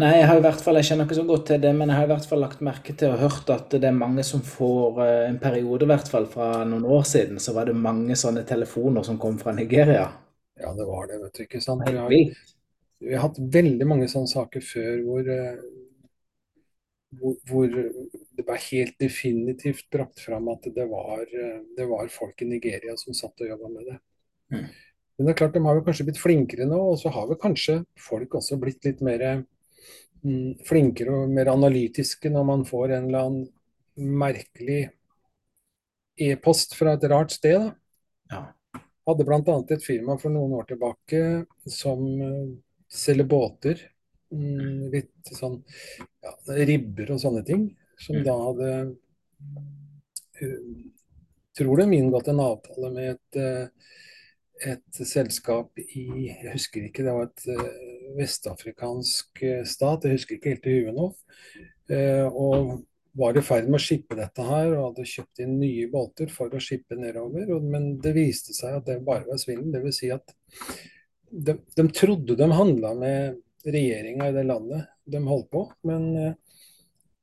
Nei, 0.00 0.10
jeg 0.18 0.26
har 0.28 0.40
i 0.40 0.42
hvert 0.44 0.60
fall, 0.64 0.76
jeg 0.80 0.88
kjenner 0.90 1.06
ikke 1.06 1.18
så 1.20 1.24
godt 1.28 1.46
til 1.48 1.62
det, 1.62 1.70
men 1.76 1.92
jeg 1.92 2.00
har 2.00 2.08
i 2.08 2.10
hvert 2.10 2.26
fall 2.28 2.42
lagt 2.42 2.64
merke 2.64 2.96
til 2.98 3.14
og 3.14 3.22
hørt 3.22 3.52
at 3.54 3.76
det 3.76 3.86
er 3.88 3.96
mange 3.96 4.24
som 4.26 4.42
får 4.44 5.00
eh, 5.04 5.22
en 5.30 5.38
periode, 5.40 5.86
i 5.86 5.90
hvert 5.92 6.10
fall 6.10 6.26
fra 6.32 6.50
noen 6.68 6.84
år 6.96 7.06
siden, 7.08 7.40
så 7.40 7.54
var 7.56 7.70
det 7.70 7.78
mange 7.78 8.18
sånne 8.18 8.42
telefoner 8.48 9.06
som 9.06 9.20
kom 9.22 9.38
fra 9.40 9.54
Nigeria. 9.56 10.10
Ja, 10.60 10.74
det 10.76 10.88
var 10.88 11.08
det, 11.08 11.20
vet 11.22 11.38
du. 11.38 11.42
ikke 11.46 11.62
sant? 11.62 11.86
Vi 11.86 11.96
har, 11.96 12.12
vi 13.06 13.14
har 13.14 13.24
hatt 13.28 13.38
veldig 13.38 13.88
mange 13.88 14.10
sånne 14.10 14.32
saker 14.34 14.64
før 14.64 14.92
hvor, 15.06 15.32
eh, 15.32 15.64
hvor, 17.20 17.36
hvor 17.48 17.68
det 17.70 18.44
ble 18.44 18.58
helt 18.66 18.96
definitivt 19.02 19.86
brakt 19.92 20.20
fram 20.24 20.50
at 20.52 20.68
det 20.74 20.86
var, 20.90 21.24
det 21.76 21.86
var 21.90 22.12
folk 22.12 22.42
i 22.42 22.50
Nigeria 22.50 22.96
som 23.00 23.16
satt 23.16 23.44
og 23.44 23.52
jobba 23.54 23.72
med 23.72 23.88
det. 23.90 23.96
Mm. 24.54 24.66
Men 25.16 25.26
det 25.26 25.32
er 25.32 25.38
klart, 25.40 25.54
de 25.56 25.64
har 25.64 25.78
jo 25.78 25.84
kanskje 25.86 26.06
blitt 26.10 26.20
flinkere 26.20 26.66
nå, 26.68 26.78
og 26.92 26.98
så 27.00 27.12
har 27.14 27.28
vel 27.30 27.38
kanskje 27.40 27.78
folk 28.04 28.36
også 28.36 28.58
blitt 28.60 28.84
litt 28.84 29.00
mer 29.04 29.24
mm, 29.32 30.66
flinkere 30.66 31.22
og 31.22 31.32
mer 31.32 31.48
analytiske 31.54 32.32
når 32.32 32.48
man 32.50 32.66
får 32.68 32.98
en 32.98 33.08
eller 33.08 33.30
annen 33.30 33.46
merkelig 33.96 34.82
e-post 36.20 36.76
fra 36.76 36.96
et 36.96 37.08
rart 37.08 37.32
sted. 37.32 37.64
da. 37.64 37.72
Ja. 38.32 38.82
Hadde 39.06 39.24
bl.a. 39.24 39.56
et 39.70 39.84
firma 39.84 40.16
for 40.18 40.34
noen 40.34 40.52
år 40.58 40.66
tilbake 40.68 41.20
som 41.70 42.06
eh, 42.20 42.56
selger 42.90 43.28
båter. 43.30 43.84
Mm, 44.34 44.88
litt 44.90 45.30
sånn 45.36 45.60
ja, 46.00 46.32
ribber 46.66 47.12
og 47.14 47.20
sånne 47.22 47.44
ting. 47.46 47.68
Som 47.98 48.16
Mm. 48.16 48.24
da 48.26 48.34
hadde 48.42 48.96
eh, 50.42 50.58
Tror 51.56 51.78
de 51.80 51.96
inngått 51.96 52.28
en 52.28 52.40
avtale 52.44 52.90
med 52.92 53.14
et, 53.14 53.36
eh, 53.40 54.72
et 54.72 54.98
selskap 55.08 55.70
i 55.78 56.26
Jeg 56.26 56.52
husker 56.52 56.84
ikke, 56.84 57.04
det 57.06 57.14
var 57.14 57.30
et 57.30 57.46
eh, 57.48 58.12
vestafrikansk 58.18 59.40
stat. 59.64 60.04
Jeg 60.04 60.18
husker 60.18 60.36
ikke 60.36 60.52
helt 60.52 60.66
i 60.66 60.74
huet 60.82 60.94
nå. 60.94 61.08
Og 62.36 62.84
var 63.16 63.38
i 63.38 63.40
ferd 63.40 63.70
med 63.70 63.78
å 63.80 63.82
skippe 63.82 64.16
dette 64.18 64.44
her 64.44 64.74
og 64.74 64.90
hadde 64.90 65.08
kjøpt 65.08 65.40
inn 65.40 65.56
nye 65.60 65.86
båter 65.88 66.28
for 66.28 66.52
å 66.52 66.60
skippe 66.60 66.98
nedover. 66.98 67.48
Men 67.64 67.94
det 68.02 68.12
viste 68.12 68.52
seg 68.52 68.76
at 68.76 68.84
det 68.90 68.98
bare 69.06 69.24
var 69.24 69.40
svindel. 69.40 69.72
Dvs. 69.72 70.00
Si 70.02 70.10
at 70.12 70.34
de, 71.30 71.56
de 71.76 71.88
trodde 71.88 72.36
de 72.36 72.50
handla 72.52 72.92
med 72.94 73.40
regjeringa 73.66 74.28
i 74.28 74.32
det 74.32 74.44
landet 74.46 74.86
de 75.04 75.22
holdt 75.26 75.50
på, 75.50 75.66
men 75.86 76.08
eh, 76.16 76.34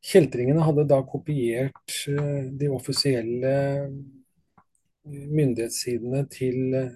Kjeltringene 0.03 0.65
hadde 0.65 0.83
da 0.83 0.97
kopiert 1.07 1.93
eh, 2.11 2.49
de 2.51 2.67
offisielle 2.75 3.53
myndighetssidene 5.07 6.25
til 6.31 6.75
eh, 6.75 6.89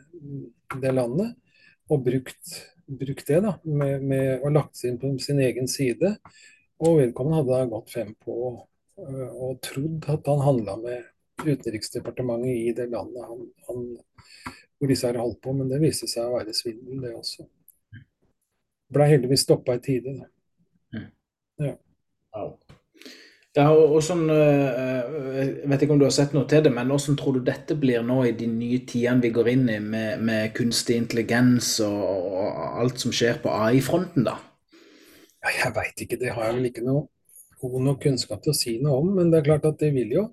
det 0.81 0.91
landet, 0.91 1.35
og 1.87 2.03
brukt, 2.03 2.57
brukt 2.87 3.29
det 3.31 3.39
da, 3.45 3.55
med, 3.63 4.03
med, 4.03 4.31
og 4.41 4.55
lagt 4.57 4.75
seg 4.79 4.91
inn 4.91 4.99
på 4.99 5.13
sin 5.23 5.39
egen 5.43 5.71
side. 5.71 6.17
Og 6.83 6.99
vedkommende 6.99 7.39
hadde 7.39 7.61
da 7.61 7.69
gått 7.71 7.93
frem 7.93 8.11
på 8.19 8.35
og, 8.49 8.57
og 8.99 9.61
trodd 9.63 10.09
at 10.11 10.27
han 10.27 10.43
handla 10.43 10.75
med 10.81 11.13
Utenriksdepartementet 11.37 12.49
i 12.49 12.73
det 12.75 12.89
landet 12.91 13.23
han, 13.29 13.43
han, 13.69 13.83
hvor 14.77 14.91
disse 14.91 15.07
her 15.07 15.19
holdt 15.21 15.39
på, 15.43 15.53
men 15.55 15.69
det 15.71 15.79
viste 15.79 16.09
seg 16.09 16.27
å 16.27 16.35
være 16.35 16.55
svindel, 16.57 16.99
det 17.05 17.13
også. 17.15 17.45
Ble 18.93 19.09
heldigvis 19.09 19.43
stoppa 19.47 19.75
i 19.75 19.83
tide. 19.83 20.13
Da. 20.19 20.29
Mm. 20.95 21.09
Ja. 21.65 21.75
Ja, 23.57 23.71
og 23.73 24.03
sånn, 24.05 24.27
eh, 24.29 25.37
Jeg 25.37 25.69
vet 25.69 25.83
ikke 25.83 25.95
om 25.95 25.99
du 25.99 26.05
har 26.05 26.13
sett 26.13 26.33
noe 26.33 26.45
til 26.49 26.61
det, 26.65 26.71
men 26.73 26.89
hvordan 26.91 27.17
tror 27.17 27.33
du 27.33 27.39
dette 27.45 27.75
blir 27.75 28.03
nå 28.05 28.19
i 28.27 28.35
de 28.37 28.47
nye 28.47 28.83
tidene 28.85 29.21
vi 29.21 29.31
går 29.33 29.49
inn 29.49 29.69
i, 29.69 29.79
med, 29.81 30.21
med 30.21 30.53
kunstig 30.57 30.97
intelligens 30.97 31.79
og, 31.85 32.03
og, 32.37 32.61
alt 32.83 33.01
som 33.01 33.13
skjer 33.13 33.41
på 33.41 33.49
AI-fronten, 33.49 34.27
da? 34.29 34.35
Ja, 35.41 35.53
jeg 35.63 35.73
veit 35.75 36.05
ikke, 36.05 36.19
det 36.21 36.35
har 36.35 36.49
jeg 36.49 36.57
vel 36.59 36.69
ikke 36.69 36.85
noe 36.85 37.07
god 37.61 37.81
nok 37.87 38.01
kunnskap 38.03 38.43
til 38.43 38.53
å 38.53 38.57
si 38.57 38.77
noe 38.81 39.01
om. 39.01 39.11
Men 39.17 39.31
det 39.33 39.41
er 39.41 39.49
klart 39.49 39.65
at 39.69 39.79
det 39.81 39.91
vil 39.95 40.13
jo 40.19 40.29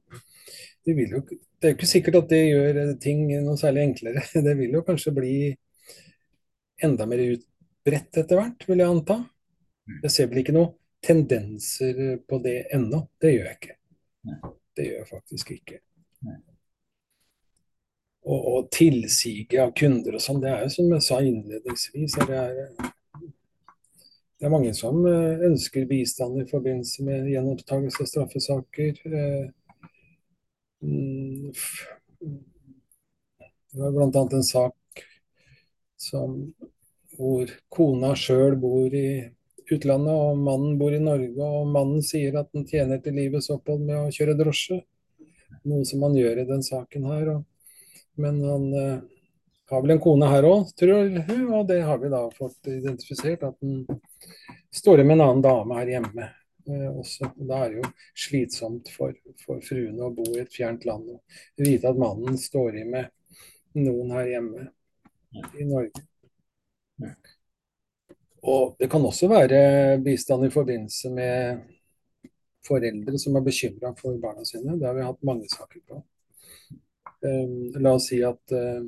Det, 0.84 0.92
vil 0.92 1.14
jo, 1.16 1.20
det 1.24 1.64
er 1.64 1.72
jo 1.72 1.76
ikke 1.78 1.88
sikkert 1.88 2.16
at 2.18 2.26
det 2.28 2.42
gjør 2.44 2.78
ting 3.00 3.24
noe 3.40 3.56
særlig 3.56 3.86
enklere. 3.88 4.20
Det 4.46 4.52
vil 4.58 4.74
jo 4.76 4.82
kanskje 4.84 5.14
bli 5.16 5.36
enda 6.84 7.06
mer 7.08 7.22
utbredt 7.84 8.16
etter 8.16 8.38
hvert, 8.38 8.64
vil 8.68 8.80
jeg 8.80 8.88
anta. 8.88 9.18
Mm. 9.84 10.00
Jeg 10.02 10.10
ser 10.10 10.28
vel 10.30 10.40
ikke 10.40 10.56
noe 10.56 10.72
tendenser 11.04 12.18
på 12.24 12.40
det 12.44 12.66
ennå. 12.72 13.04
Det 13.20 13.32
gjør 13.34 13.48
jeg 13.50 13.58
ikke. 13.60 13.76
Det 14.74 14.86
gjør 14.86 14.98
jeg 14.98 15.08
faktisk 15.10 15.50
ikke. 15.52 15.80
Og, 18.24 18.40
og 18.54 18.70
tilsige 18.72 19.60
av 19.60 19.74
kunder 19.76 20.16
og 20.16 20.22
sånn, 20.24 20.40
det 20.40 20.48
er 20.48 20.62
jo 20.64 20.72
som 20.72 20.92
jeg 20.94 21.04
sa 21.04 21.18
innledningsvis. 21.20 22.16
Det 22.24 22.38
er, 22.40 22.62
det 24.40 24.48
er 24.48 24.54
mange 24.54 24.72
som 24.76 25.04
eh, 25.04 25.44
ønsker 25.44 25.84
bistand 25.90 26.40
i 26.40 26.46
forbindelse 26.48 27.04
med 27.04 27.28
gjenopptakelse 27.34 28.00
av 28.00 28.08
straffesaker. 28.08 29.02
Eh, 29.04 29.44
mm, 30.80 31.52
det 33.74 33.84
var 33.84 33.92
bl.a. 33.92 34.24
en 34.24 34.48
sak 34.48 35.04
som, 36.00 36.40
hvor 37.16 37.50
kona 37.72 38.12
sjøl 38.18 38.56
bor 38.60 38.94
i 38.94 39.24
utlandet, 39.70 40.12
og 40.12 40.40
mannen 40.44 40.76
bor 40.80 40.94
i 40.94 41.00
Norge, 41.02 41.40
og 41.40 41.70
mannen 41.72 42.04
sier 42.04 42.36
at 42.40 42.50
han 42.54 42.66
tjener 42.68 43.00
til 43.02 43.16
livets 43.16 43.50
opphold 43.54 43.84
med 43.86 43.96
å 44.02 44.12
kjøre 44.14 44.36
drosje. 44.38 44.82
Noe 45.64 45.86
som 45.88 46.04
han 46.04 46.16
gjør 46.18 46.42
i 46.42 46.46
den 46.48 46.64
saken 46.64 47.08
her. 47.08 47.30
Og, 47.36 47.82
men 48.20 48.40
han 48.44 48.66
eh, 48.76 48.96
har 49.72 49.84
vel 49.84 49.94
en 49.96 50.02
kone 50.04 50.28
her 50.28 50.46
òg, 50.48 50.70
tror 50.78 51.08
hun, 51.28 51.44
og 51.56 51.68
det 51.70 51.80
har 51.86 52.00
vi 52.02 52.12
da 52.12 52.24
fått 52.36 52.68
identifisert. 52.68 53.46
At 53.48 53.56
han 53.64 53.84
står 54.74 55.04
med 55.04 55.16
en 55.16 55.26
annen 55.28 55.44
dame 55.44 55.80
her 55.80 55.94
hjemme. 55.96 56.30
Eh, 56.68 56.88
også. 56.96 57.28
Da 57.36 57.64
er 57.64 57.74
det 57.74 57.82
jo 57.82 57.90
slitsomt 58.26 58.88
for, 58.92 59.16
for 59.42 59.60
fruene 59.64 60.06
å 60.06 60.12
bo 60.14 60.24
i 60.32 60.40
et 60.44 60.52
fjernt 60.52 60.86
land 60.88 61.10
og 61.12 61.40
vite 61.60 61.90
at 61.90 62.00
mannen 62.00 62.38
står 62.40 62.80
i 62.80 62.86
med 62.88 63.12
noen 63.76 64.14
her 64.16 64.30
hjemme 64.30 64.68
i 65.60 65.66
Norge. 65.68 66.04
Og 68.44 68.74
det 68.78 68.90
kan 68.92 69.04
også 69.04 69.28
være 69.30 69.98
bistand 70.04 70.44
i 70.46 70.52
forbindelse 70.52 71.10
med 71.14 71.62
foreldre 72.64 73.20
som 73.20 73.36
er 73.36 73.44
bekymra 73.44 73.92
for 73.98 74.16
barna 74.20 74.44
sine. 74.48 74.76
Det 74.78 74.88
har 74.88 74.96
vi 74.96 75.06
hatt 75.06 75.24
mange 75.26 75.48
saker 75.52 75.80
på. 75.88 76.00
Um, 77.24 77.72
la 77.80 77.94
oss 77.96 78.10
si 78.10 78.20
at 78.24 78.52
uh, 78.52 78.82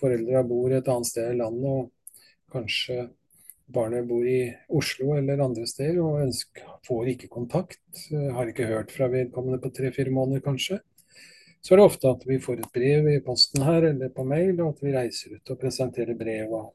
foreldra 0.00 0.42
bor 0.46 0.72
et 0.74 0.88
annet 0.90 1.10
sted 1.10 1.30
i 1.30 1.38
landet, 1.38 1.68
og 1.70 2.54
kanskje 2.54 3.08
barnet 3.74 4.08
bor 4.08 4.26
i 4.26 4.48
Oslo 4.74 5.14
eller 5.18 5.42
andre 5.42 5.66
steder 5.70 6.00
og 6.02 6.24
ønsker, 6.24 6.66
får 6.86 7.12
ikke 7.14 7.30
kontakt. 7.30 7.84
Uh, 8.10 8.32
har 8.34 8.50
ikke 8.50 8.70
hørt 8.70 8.94
fra 8.94 9.10
vedkommende 9.12 9.62
på 9.62 9.70
tre-fire 9.74 10.14
måneder, 10.14 10.42
kanskje. 10.42 10.80
Så 11.64 11.72
er 11.72 11.80
det 11.80 11.86
ofte 11.86 12.10
at 12.10 12.26
vi 12.28 12.42
får 12.42 12.58
et 12.60 12.74
brev 12.74 13.06
i 13.08 13.20
posten 13.24 13.62
her 13.64 13.86
eller 13.92 14.10
på 14.12 14.26
mail, 14.28 14.58
og 14.58 14.74
at 14.74 14.82
vi 14.82 14.96
reiser 14.98 15.38
ut 15.38 15.54
og 15.54 15.62
presenterer 15.62 16.18
brev 16.18 16.58
og 16.58 16.74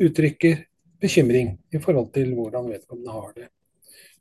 uttrykker 0.00 0.66
bekymring 1.00 1.54
i 1.72 1.80
forhold 1.82 2.12
til 2.14 2.34
hvordan 2.36 2.68
vedkommende 2.70 3.16
har 3.16 3.32
det. 3.36 3.48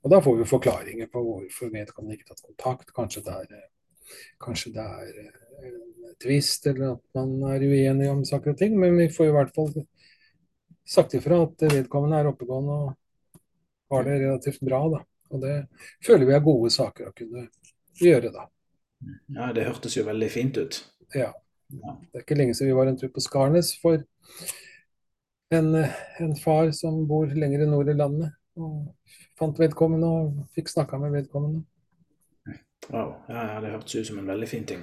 Og 0.04 0.12
Da 0.12 0.22
får 0.24 0.38
vi 0.38 0.48
forklaringer 0.48 1.08
på 1.12 1.22
hvorfor 1.24 1.72
vedkommende 1.74 2.16
ikke 2.16 2.30
har 2.30 2.36
tatt 2.36 2.48
kontakt. 2.48 2.94
Kanskje 2.96 3.24
det 3.26 3.36
er, 3.36 3.66
kanskje 4.40 4.72
det 4.76 4.86
er 4.86 5.10
eh, 5.20 5.74
en 6.10 6.16
tvist, 6.24 6.68
eller 6.72 6.94
at 6.96 7.04
man 7.20 7.36
er 7.52 7.66
uenig 7.68 8.10
om 8.12 8.24
saker 8.26 8.54
og 8.54 8.62
ting. 8.62 8.78
Men 8.80 8.96
vi 8.98 9.10
får 9.12 9.28
i 9.28 9.36
hvert 9.36 9.52
fall 9.56 9.74
sagt 10.88 11.18
ifra 11.20 11.42
at 11.44 11.68
vedkommende 11.68 12.22
er 12.22 12.32
oppegående 12.32 12.78
og 12.86 12.96
har 13.92 14.08
det 14.08 14.22
relativt 14.24 14.64
bra. 14.66 14.80
Da. 14.96 15.04
Og 15.36 15.44
det 15.44 15.58
føler 16.06 16.30
vi 16.30 16.38
er 16.38 16.48
gode 16.48 16.72
saker 16.74 17.12
å 17.12 17.18
kunne 17.18 17.50
gjøre, 18.00 18.32
da. 18.34 18.48
Ja, 19.36 19.52
det 19.56 19.68
hørtes 19.68 19.96
jo 19.98 20.08
veldig 20.08 20.32
fint 20.32 20.58
ut. 20.60 20.80
Ja. 21.16 21.34
Det 21.70 22.18
er 22.18 22.24
ikke 22.24 22.40
lenge 22.40 22.56
siden 22.58 22.72
vi 22.72 22.80
var 22.80 22.90
en 22.90 22.98
tur 22.98 23.12
på 23.14 23.22
Skarnes 23.22 23.76
for 23.82 24.02
en, 25.50 25.76
en, 26.20 26.36
far 26.36 26.72
som 26.72 27.02
bor 27.08 27.28
lenger 27.28 27.66
nord 27.70 27.90
i 27.90 27.98
landet. 27.98 28.36
Og 28.60 28.94
fant 29.40 29.60
vedkommende 29.60 30.08
og 30.08 30.40
fikk 30.56 30.72
snakka 30.74 31.00
med 31.02 31.16
vedkommende. 31.16 31.64
Wow. 32.90 33.20
Ja, 33.30 33.44
ja, 33.54 33.60
det 33.64 33.74
hørtes 33.74 33.96
ut 33.96 34.08
som 34.10 34.20
en 34.22 34.30
veldig 34.30 34.50
fin 34.50 34.66
ting. 34.68 34.82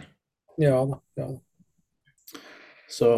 Ja 0.61 0.79
da. 0.89 1.01
ja 1.19 1.27
da. 1.35 2.41
Så 2.89 3.11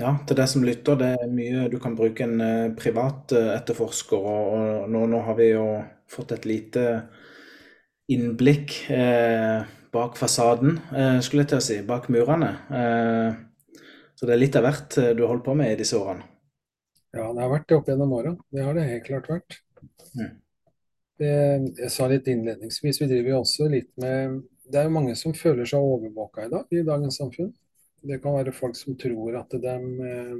ja, 0.00 0.16
til 0.26 0.38
det 0.38 0.48
som 0.50 0.64
lytter, 0.66 0.98
det 0.98 1.10
er 1.20 1.30
mye 1.30 1.68
du 1.70 1.78
kan 1.82 1.94
bruke 1.96 2.24
en 2.24 2.40
uh, 2.40 2.72
privat 2.78 3.34
uh, 3.36 3.52
etterforsker. 3.54 4.18
Og, 4.18 4.88
nå, 4.90 5.04
nå, 5.10 5.20
har 5.26 5.38
vi 5.38 5.52
jo 5.52 5.66
fått 6.10 6.34
et 6.36 6.48
lite 6.48 6.86
innblikk 8.12 8.74
eh, 8.92 9.62
bak 9.94 10.18
fasaden, 10.20 10.74
skulle 11.24 11.44
jeg 11.44 11.50
til 11.52 11.60
å 11.60 11.64
si. 11.64 11.76
Bak 11.86 12.10
murene. 12.12 12.50
så 14.18 14.28
det 14.28 14.34
er 14.34 14.40
litt 14.42 14.58
av 14.58 14.66
hvert 14.66 14.98
du 15.16 15.22
holder 15.22 15.44
på 15.46 15.54
med 15.56 15.72
i 15.72 15.78
disse 15.78 15.96
årene. 15.96 16.26
Ja, 17.12 17.26
det 17.28 17.42
har 17.42 17.50
vært 17.52 17.68
det 17.68 17.76
opp 17.76 17.90
gjennom 17.90 18.14
åra. 18.16 18.32
Det 18.48 18.64
har 18.64 18.76
det 18.76 18.88
helt 18.88 19.04
klart 19.04 19.28
vært. 19.28 19.58
Mm. 20.16 20.30
Det, 21.20 21.32
jeg 21.82 21.90
sa 21.92 22.08
litt 22.08 22.28
innledningsvis, 22.32 23.00
vi 23.02 23.08
driver 23.10 23.34
jo 23.34 23.40
også 23.42 23.68
litt 23.70 23.90
med 24.00 24.40
Det 24.62 24.80
er 24.80 24.86
jo 24.86 24.94
mange 24.94 25.14
som 25.18 25.34
føler 25.36 25.68
seg 25.68 25.84
overvåka 25.84 26.46
i 26.46 26.50
dag, 26.52 26.70
i 26.72 26.84
dagens 26.86 27.18
samfunn. 27.20 27.50
Det 28.02 28.18
kan 28.22 28.38
være 28.38 28.54
folk 28.56 28.78
som 28.78 28.96
tror 28.98 29.36
at 29.42 29.52
de 29.62 29.74
eh, 30.08 30.38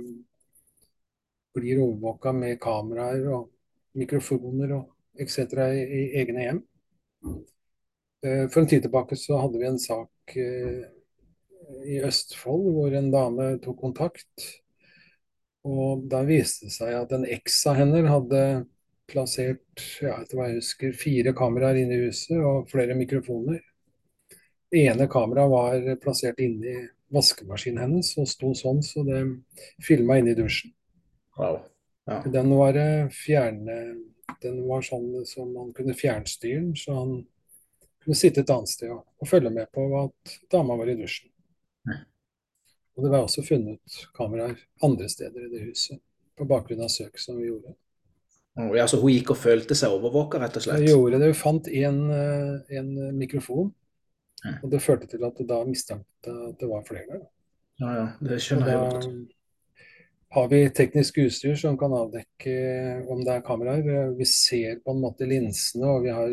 blir 1.59 1.83
overvåka 1.83 2.33
med 2.33 2.61
kameraer 2.63 3.27
og 3.35 3.51
mikrofoner 3.99 4.73
og 4.79 5.21
etc. 5.21 5.59
I, 5.77 5.83
i 5.85 6.03
egne 6.23 6.47
hjem. 6.47 6.63
Eh, 8.25 8.47
for 8.49 8.63
en 8.63 8.71
tid 8.71 8.87
tilbake 8.87 9.19
så 9.21 9.43
hadde 9.43 9.61
vi 9.61 9.69
en 9.69 9.79
sak 9.83 10.37
eh, 10.41 10.89
i 11.93 12.01
Østfold 12.07 12.71
hvor 12.73 12.97
en 12.97 13.13
dame 13.13 13.53
tok 13.63 13.79
kontakt 13.83 14.49
og 15.68 16.07
da 16.11 16.22
viste 16.27 16.66
det 16.66 16.75
seg 16.75 16.94
at 16.98 17.12
en 17.14 17.27
eks 17.29 17.61
av 17.70 17.79
henne 17.79 18.03
hadde 18.09 18.42
plassert 19.11 19.85
ja, 20.03 20.16
etter 20.16 20.38
hva 20.38 20.48
jeg 20.48 20.61
husker, 20.61 20.96
fire 20.96 21.35
kameraer 21.37 21.83
inne 21.83 21.98
i 21.98 22.07
huset 22.07 22.38
og 22.38 22.70
flere 22.70 22.96
mikrofoner. 22.98 23.61
Det 24.72 24.87
ene 24.88 25.09
kameraet 25.11 25.53
var 25.53 26.01
plassert 26.03 26.40
inni 26.42 26.79
vaskemaskinen 27.12 27.83
hennes 27.83 28.14
og 28.18 28.29
sto 28.31 28.55
sånn, 28.57 28.81
så 28.85 29.05
det 29.07 29.20
filma 29.85 30.16
inne 30.18 30.33
i 30.33 30.38
dusjen. 30.38 30.72
Wow. 31.37 31.61
Ja. 32.09 32.22
Den 32.27 32.51
var 32.59 32.77
fjerne 33.14 33.77
Den 34.42 34.64
var 34.66 34.83
sånn 34.83 35.20
som 35.29 35.53
man 35.55 35.68
kunne 35.77 35.94
fjernstyre 35.94 36.59
den, 36.59 36.72
så 36.75 36.96
han 36.96 37.11
kunne 38.03 38.16
sitte 38.18 38.42
et 38.42 38.51
annet 38.51 38.72
sted 38.72 38.90
og, 38.90 39.05
og 39.22 39.29
følge 39.29 39.53
med 39.55 39.68
på 39.70 39.85
at 40.01 40.33
dama 40.51 40.75
var 40.81 40.90
i 40.90 40.96
dusjen. 40.98 41.29
Og 42.97 43.05
det 43.05 43.13
var 43.13 43.25
også 43.25 43.45
funnet 43.47 44.01
kameraer 44.17 44.59
andre 44.85 45.09
steder 45.09 45.47
i 45.47 45.53
det 45.53 45.63
huset, 45.65 46.01
på 46.37 46.49
bakgrunn 46.49 46.85
av 46.85 46.93
søk 46.93 47.21
som 47.21 47.39
vi 47.41 47.49
gjorde. 47.49 47.75
Ja, 48.77 48.87
Så 48.87 49.01
hun 49.01 49.15
gikk 49.15 49.33
og 49.33 49.41
følte 49.41 49.77
seg 49.79 49.95
overvåka, 49.95 50.41
rett 50.43 50.57
og 50.59 50.65
slett? 50.65 50.83
Hun 50.83 50.91
gjorde 50.91 51.21
det. 51.23 51.31
Hun 51.33 51.39
fant 51.41 51.69
en, 51.69 52.01
eh, 52.13 52.77
en 52.79 52.91
mikrofon. 53.17 53.71
Ja. 54.45 54.59
Og 54.63 54.71
det 54.71 54.83
førte 54.83 55.07
til 55.09 55.25
at 55.25 55.39
det 55.39 55.47
da 55.49 55.63
mistenkte 55.65 56.35
at 56.49 56.59
det 56.61 56.69
var 56.69 56.83
flere. 56.85 57.23
Ja, 57.81 57.93
ja, 57.97 58.09
det 58.21 58.41
skjønner 58.43 58.69
jeg 58.69 58.83
godt. 58.83 59.07
Har 60.33 60.49
vi 60.49 60.63
teknisk 60.73 61.19
utstyr 61.21 61.57
som 61.61 61.77
kan 61.77 61.93
avdekke 61.93 62.53
om 63.13 63.21
det 63.25 63.35
er 63.35 63.45
kameraer. 63.45 64.15
Vi 64.17 64.25
ser 64.25 64.79
på 64.81 64.95
en 64.95 65.03
måte 65.03 65.29
linsene, 65.29 65.89
og 65.89 66.07
vi 66.07 66.13
har 66.17 66.33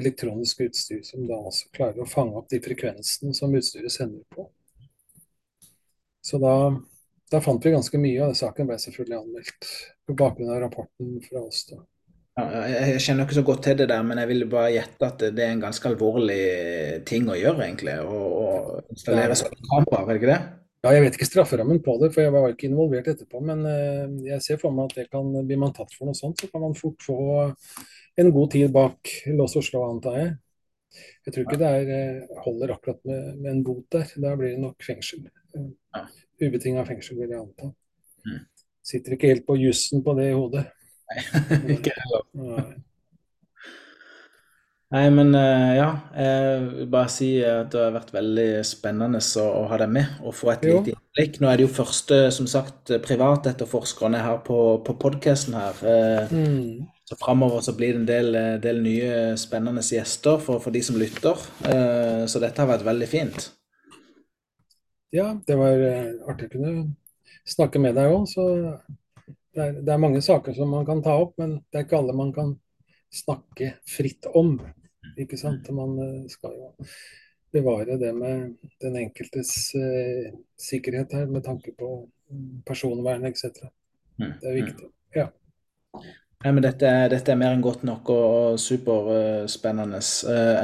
elektronisk 0.00 0.62
utstyr 0.64 1.02
som 1.04 1.26
da 1.28 1.36
også 1.36 1.68
klarer 1.76 2.00
å 2.00 2.08
fange 2.08 2.38
opp 2.40 2.48
de 2.48 2.60
frekvensene 2.64 3.36
som 3.36 3.52
utstyret 3.52 3.92
sender 3.92 4.24
på. 4.32 4.48
Så 6.24 6.40
da, 6.40 6.54
da, 7.32 7.40
fant 7.44 7.64
vi 7.64 7.74
ganske 7.74 8.00
mye, 8.00 8.30
og 8.30 8.38
saken 8.38 8.70
ble 8.70 8.78
selvfølgelig 8.80 9.18
anmeldt 9.20 9.72
på 10.08 10.16
bakgrunn 10.16 10.54
av 10.54 10.62
rapporten 10.64 11.18
fra 11.26 11.44
oss. 11.44 11.66
da. 11.68 11.82
Ja, 12.34 12.64
jeg 12.66 13.02
kjenner 13.04 13.28
ikke 13.28 13.36
så 13.36 13.44
godt 13.46 13.62
til 13.62 13.76
det 13.78 13.86
der, 13.92 14.02
men 14.02 14.18
jeg 14.18 14.30
vil 14.32 14.48
bare 14.50 14.72
gjette 14.74 15.06
at 15.06 15.20
det 15.36 15.44
er 15.44 15.52
en 15.54 15.62
ganske 15.62 15.86
alvorlig 15.86 16.40
ting 17.06 17.28
å 17.30 17.36
gjøre, 17.38 17.68
egentlig. 17.68 17.94
Å 18.02 18.20
er 18.80 18.88
installere 18.96 19.36
sånne 19.38 19.68
kameraer, 19.68 20.08
er 20.08 20.10
det 20.10 20.22
ikke 20.22 20.32
det? 20.32 20.40
Ja, 20.84 20.90
jeg 20.92 21.04
vet 21.04 21.14
ikke 21.16 21.28
strafferammen 21.28 21.78
på 21.84 21.94
det, 22.02 22.10
for 22.12 22.24
jeg 22.24 22.32
var 22.34 22.50
ikke 22.50 22.66
involvert 22.68 23.06
etterpå. 23.12 23.38
Men 23.44 23.62
eh, 23.70 24.16
jeg 24.32 24.42
ser 24.44 24.58
for 24.60 24.74
meg 24.74 24.90
at 24.90 24.98
det 24.98 25.06
kan, 25.12 25.30
blir 25.46 25.60
man 25.62 25.76
tatt 25.76 25.94
for 25.94 26.10
noe 26.10 26.18
sånt, 26.18 26.42
så 26.42 26.50
kan 26.50 26.64
man 26.64 26.74
fort 26.76 27.06
få 27.06 27.18
en 28.20 28.32
god 28.34 28.50
tid 28.52 28.74
bak 28.74 29.14
lås 29.38 29.54
og 29.60 29.64
slå, 29.64 29.84
antar 29.94 30.18
jeg. 30.18 30.34
Jeg 31.24 31.34
tror 31.34 31.46
ikke 31.46 31.60
det 31.62 31.70
er, 31.78 31.94
eh, 31.94 32.42
holder 32.44 32.74
akkurat 32.74 33.00
med, 33.08 33.30
med 33.38 33.52
en 33.52 33.64
bot 33.66 33.86
der. 33.94 34.10
Da 34.26 34.34
blir 34.36 34.56
det 34.56 34.60
nok 34.66 34.84
fengsel. 34.84 35.24
Eh, 35.54 36.06
Ubetinga 36.42 36.84
fengsel, 36.88 37.16
vil 37.20 37.30
jeg 37.30 37.40
anta. 37.40 37.70
Mm. 38.26 38.40
Sitter 38.84 39.14
ikke 39.16 39.30
helt 39.32 39.46
på 39.46 39.56
jussen 39.60 40.02
på 40.04 40.14
det 40.18 40.30
i 40.32 40.34
hodet. 40.36 40.66
Nei, 41.10 41.22
Ikke 41.76 41.92
heller. 41.94 42.24
Nei. 42.34 42.64
Nei, 44.94 45.06
men 45.10 45.32
eh, 45.34 45.70
ja. 45.78 45.86
Jeg 46.14 46.66
vil 46.76 46.90
bare 46.92 47.10
si 47.10 47.28
at 47.42 47.72
det 47.72 47.80
har 47.82 47.94
vært 47.96 48.12
veldig 48.14 48.48
spennende 48.68 49.18
å, 49.40 49.46
å 49.62 49.62
ha 49.72 49.78
deg 49.80 49.90
med 49.96 50.20
og 50.22 50.36
få 50.38 50.52
et 50.52 50.66
Jo. 50.68 50.76
lite 50.84 50.92
innblikk. 50.94 51.40
Nå 51.42 51.48
er 51.50 51.58
det 51.58 51.66
jo 51.66 51.72
første, 51.80 52.18
som 52.34 52.46
sagt, 52.50 52.92
privatetterforskerne 53.06 54.20
her 54.22 54.38
på, 54.46 54.58
på 54.86 54.96
podkasten 55.06 55.56
her. 55.58 55.80
Eh, 55.94 56.34
Mm. 56.34 56.90
Så 57.04 57.18
framover 57.20 57.60
så 57.60 57.74
blir 57.76 57.90
det 57.92 57.98
en 58.00 58.06
del, 58.08 58.36
del 58.64 58.78
nye 58.80 59.08
spennende 59.36 59.82
gjester 59.84 60.38
for, 60.40 60.56
for 60.64 60.72
de 60.72 60.80
som 60.82 60.96
lytter. 60.96 61.36
Eh, 61.68 62.22
Så 62.32 62.40
dette 62.40 62.62
har 62.62 62.70
vært 62.70 62.86
veldig 62.86 63.08
fint. 63.10 63.50
Ja, 65.14 65.28
det 65.46 65.54
var 65.54 65.78
eh, 65.78 66.14
artig 66.26 66.48
å 66.48 66.52
kunne 66.56 66.70
snakke 67.46 67.78
med 67.78 67.94
deg 67.94 68.10
òg. 68.10 68.24
Så 68.26 68.46
det 69.54 69.62
er, 69.62 69.76
det 69.86 69.92
er 69.94 70.00
mange 70.02 70.22
saker 70.24 70.56
som 70.56 70.72
man 70.74 70.86
kan 70.88 71.04
ta 71.04 71.14
opp, 71.22 71.36
men 71.38 71.60
det 71.70 71.78
er 71.78 71.86
ikke 71.86 72.00
alle 72.00 72.16
man 72.18 72.32
kan 72.34 72.56
snakke 73.14 73.76
fritt 73.86 74.26
om. 74.34 74.56
Ikke 75.20 75.38
sant? 75.38 75.70
Man 75.76 75.94
eh, 76.02 76.24
skal 76.32 76.56
jo 76.58 76.72
bevare 77.54 77.94
det 78.00 78.10
med 78.16 78.56
den 78.82 78.98
enkeltes 79.04 79.54
eh, 79.78 80.34
sikkerhet 80.58 81.14
her, 81.14 81.30
med 81.30 81.46
tanke 81.46 81.76
på 81.78 81.92
mm, 82.02 82.64
personvern 82.66 83.30
etc. 83.30 83.68
Mm, 84.18 84.32
Det 84.40 84.50
er 84.50 84.56
mm. 84.56 84.58
viktig. 84.64 84.90
Ja. 85.14 85.28
Nei, 86.44 86.52
men 86.52 86.62
dette, 86.66 86.84
er- 86.84 87.08
dette 87.08 87.32
er 87.32 87.38
mer 87.40 87.54
enn 87.54 87.62
godt 87.64 87.86
nok 87.88 88.10
og, 88.12 88.24
og 88.52 88.58
superspennende. 88.60 90.00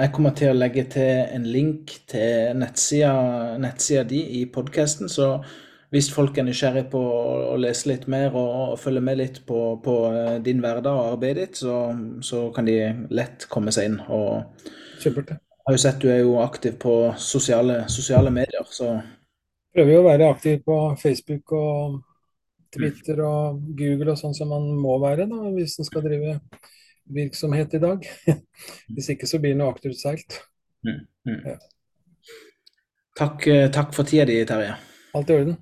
jeg 0.03 0.13
kommer 0.13 0.35
til 0.37 0.51
å 0.53 0.59
legge 0.59 0.85
til 0.93 1.25
en 1.33 1.47
link 1.49 1.95
til 2.11 2.53
nettsida, 2.61 3.57
nettsida 3.59 4.03
di 4.05 4.21
i 4.41 4.45
podkasten, 4.53 5.09
så 5.09 5.39
hvis 5.91 6.11
folk 6.15 6.37
er 6.39 6.45
nysgjerrig 6.47 6.85
på 6.93 7.01
å, 7.01 7.57
lese 7.59 7.89
litt 7.91 8.05
mer 8.13 8.35
og, 8.37 8.51
og 8.75 8.79
følge 8.79 9.01
med 9.03 9.19
litt 9.19 9.41
på, 9.47 9.63
på 9.83 9.95
eh, 10.13 10.37
din 10.45 10.61
hverdag 10.63 10.93
og 10.95 11.15
arbeidet 11.17 11.49
ditt, 11.49 11.63
så, 11.65 11.79
så 12.23 12.45
kan 12.55 12.69
de 12.69 12.77
lett 13.11 13.49
komme 13.51 13.73
seg 13.75 13.89
inn. 13.89 13.97
Og 14.07 14.69
Supert. 15.03 15.33
jeg 15.33 15.67
har 15.67 15.75
jo 15.75 15.83
sett 15.83 15.99
du 16.05 16.07
er 16.13 16.21
jo 16.23 16.37
aktiv 16.45 16.77
på 16.79 16.95
sosiale, 17.19 17.83
sosiale 17.89 18.31
medier, 18.35 18.69
så 18.71 18.99
Prøver 19.71 19.93
jo 19.93 19.99
å 20.03 20.07
være 20.09 20.29
aktiv 20.35 20.63
på 20.67 20.77
Facebook 20.99 21.53
og 21.55 21.99
Twitter 22.75 23.23
og 23.27 23.63
Google 23.79 24.15
og 24.15 24.21
sånn 24.21 24.37
som 24.37 24.53
man 24.53 24.69
må 24.79 24.97
være 25.03 25.27
da, 25.31 25.41
hvis 25.55 25.79
en 25.81 25.89
skal 25.89 26.05
drive 26.07 26.39
virksomhet 27.11 27.75
i 27.75 27.83
dag. 27.83 28.07
Hvis 28.95 29.09
ikke 29.11 29.27
så 29.27 29.41
blir 29.43 29.57
det 29.57 29.59
noe 29.59 29.73
akterutseilt. 29.73 30.37
mm, 30.87 31.01
mm. 31.27 31.41
Ja. 31.49 31.57
Takk, 33.19 33.47
eh, 33.51 33.67
takk 33.75 33.91
for 33.97 34.07
tida 34.07 34.29
di, 34.29 34.37
Terje. 34.47 34.77
Alt 35.19 35.33
i 35.33 35.39
orden. 35.41 35.57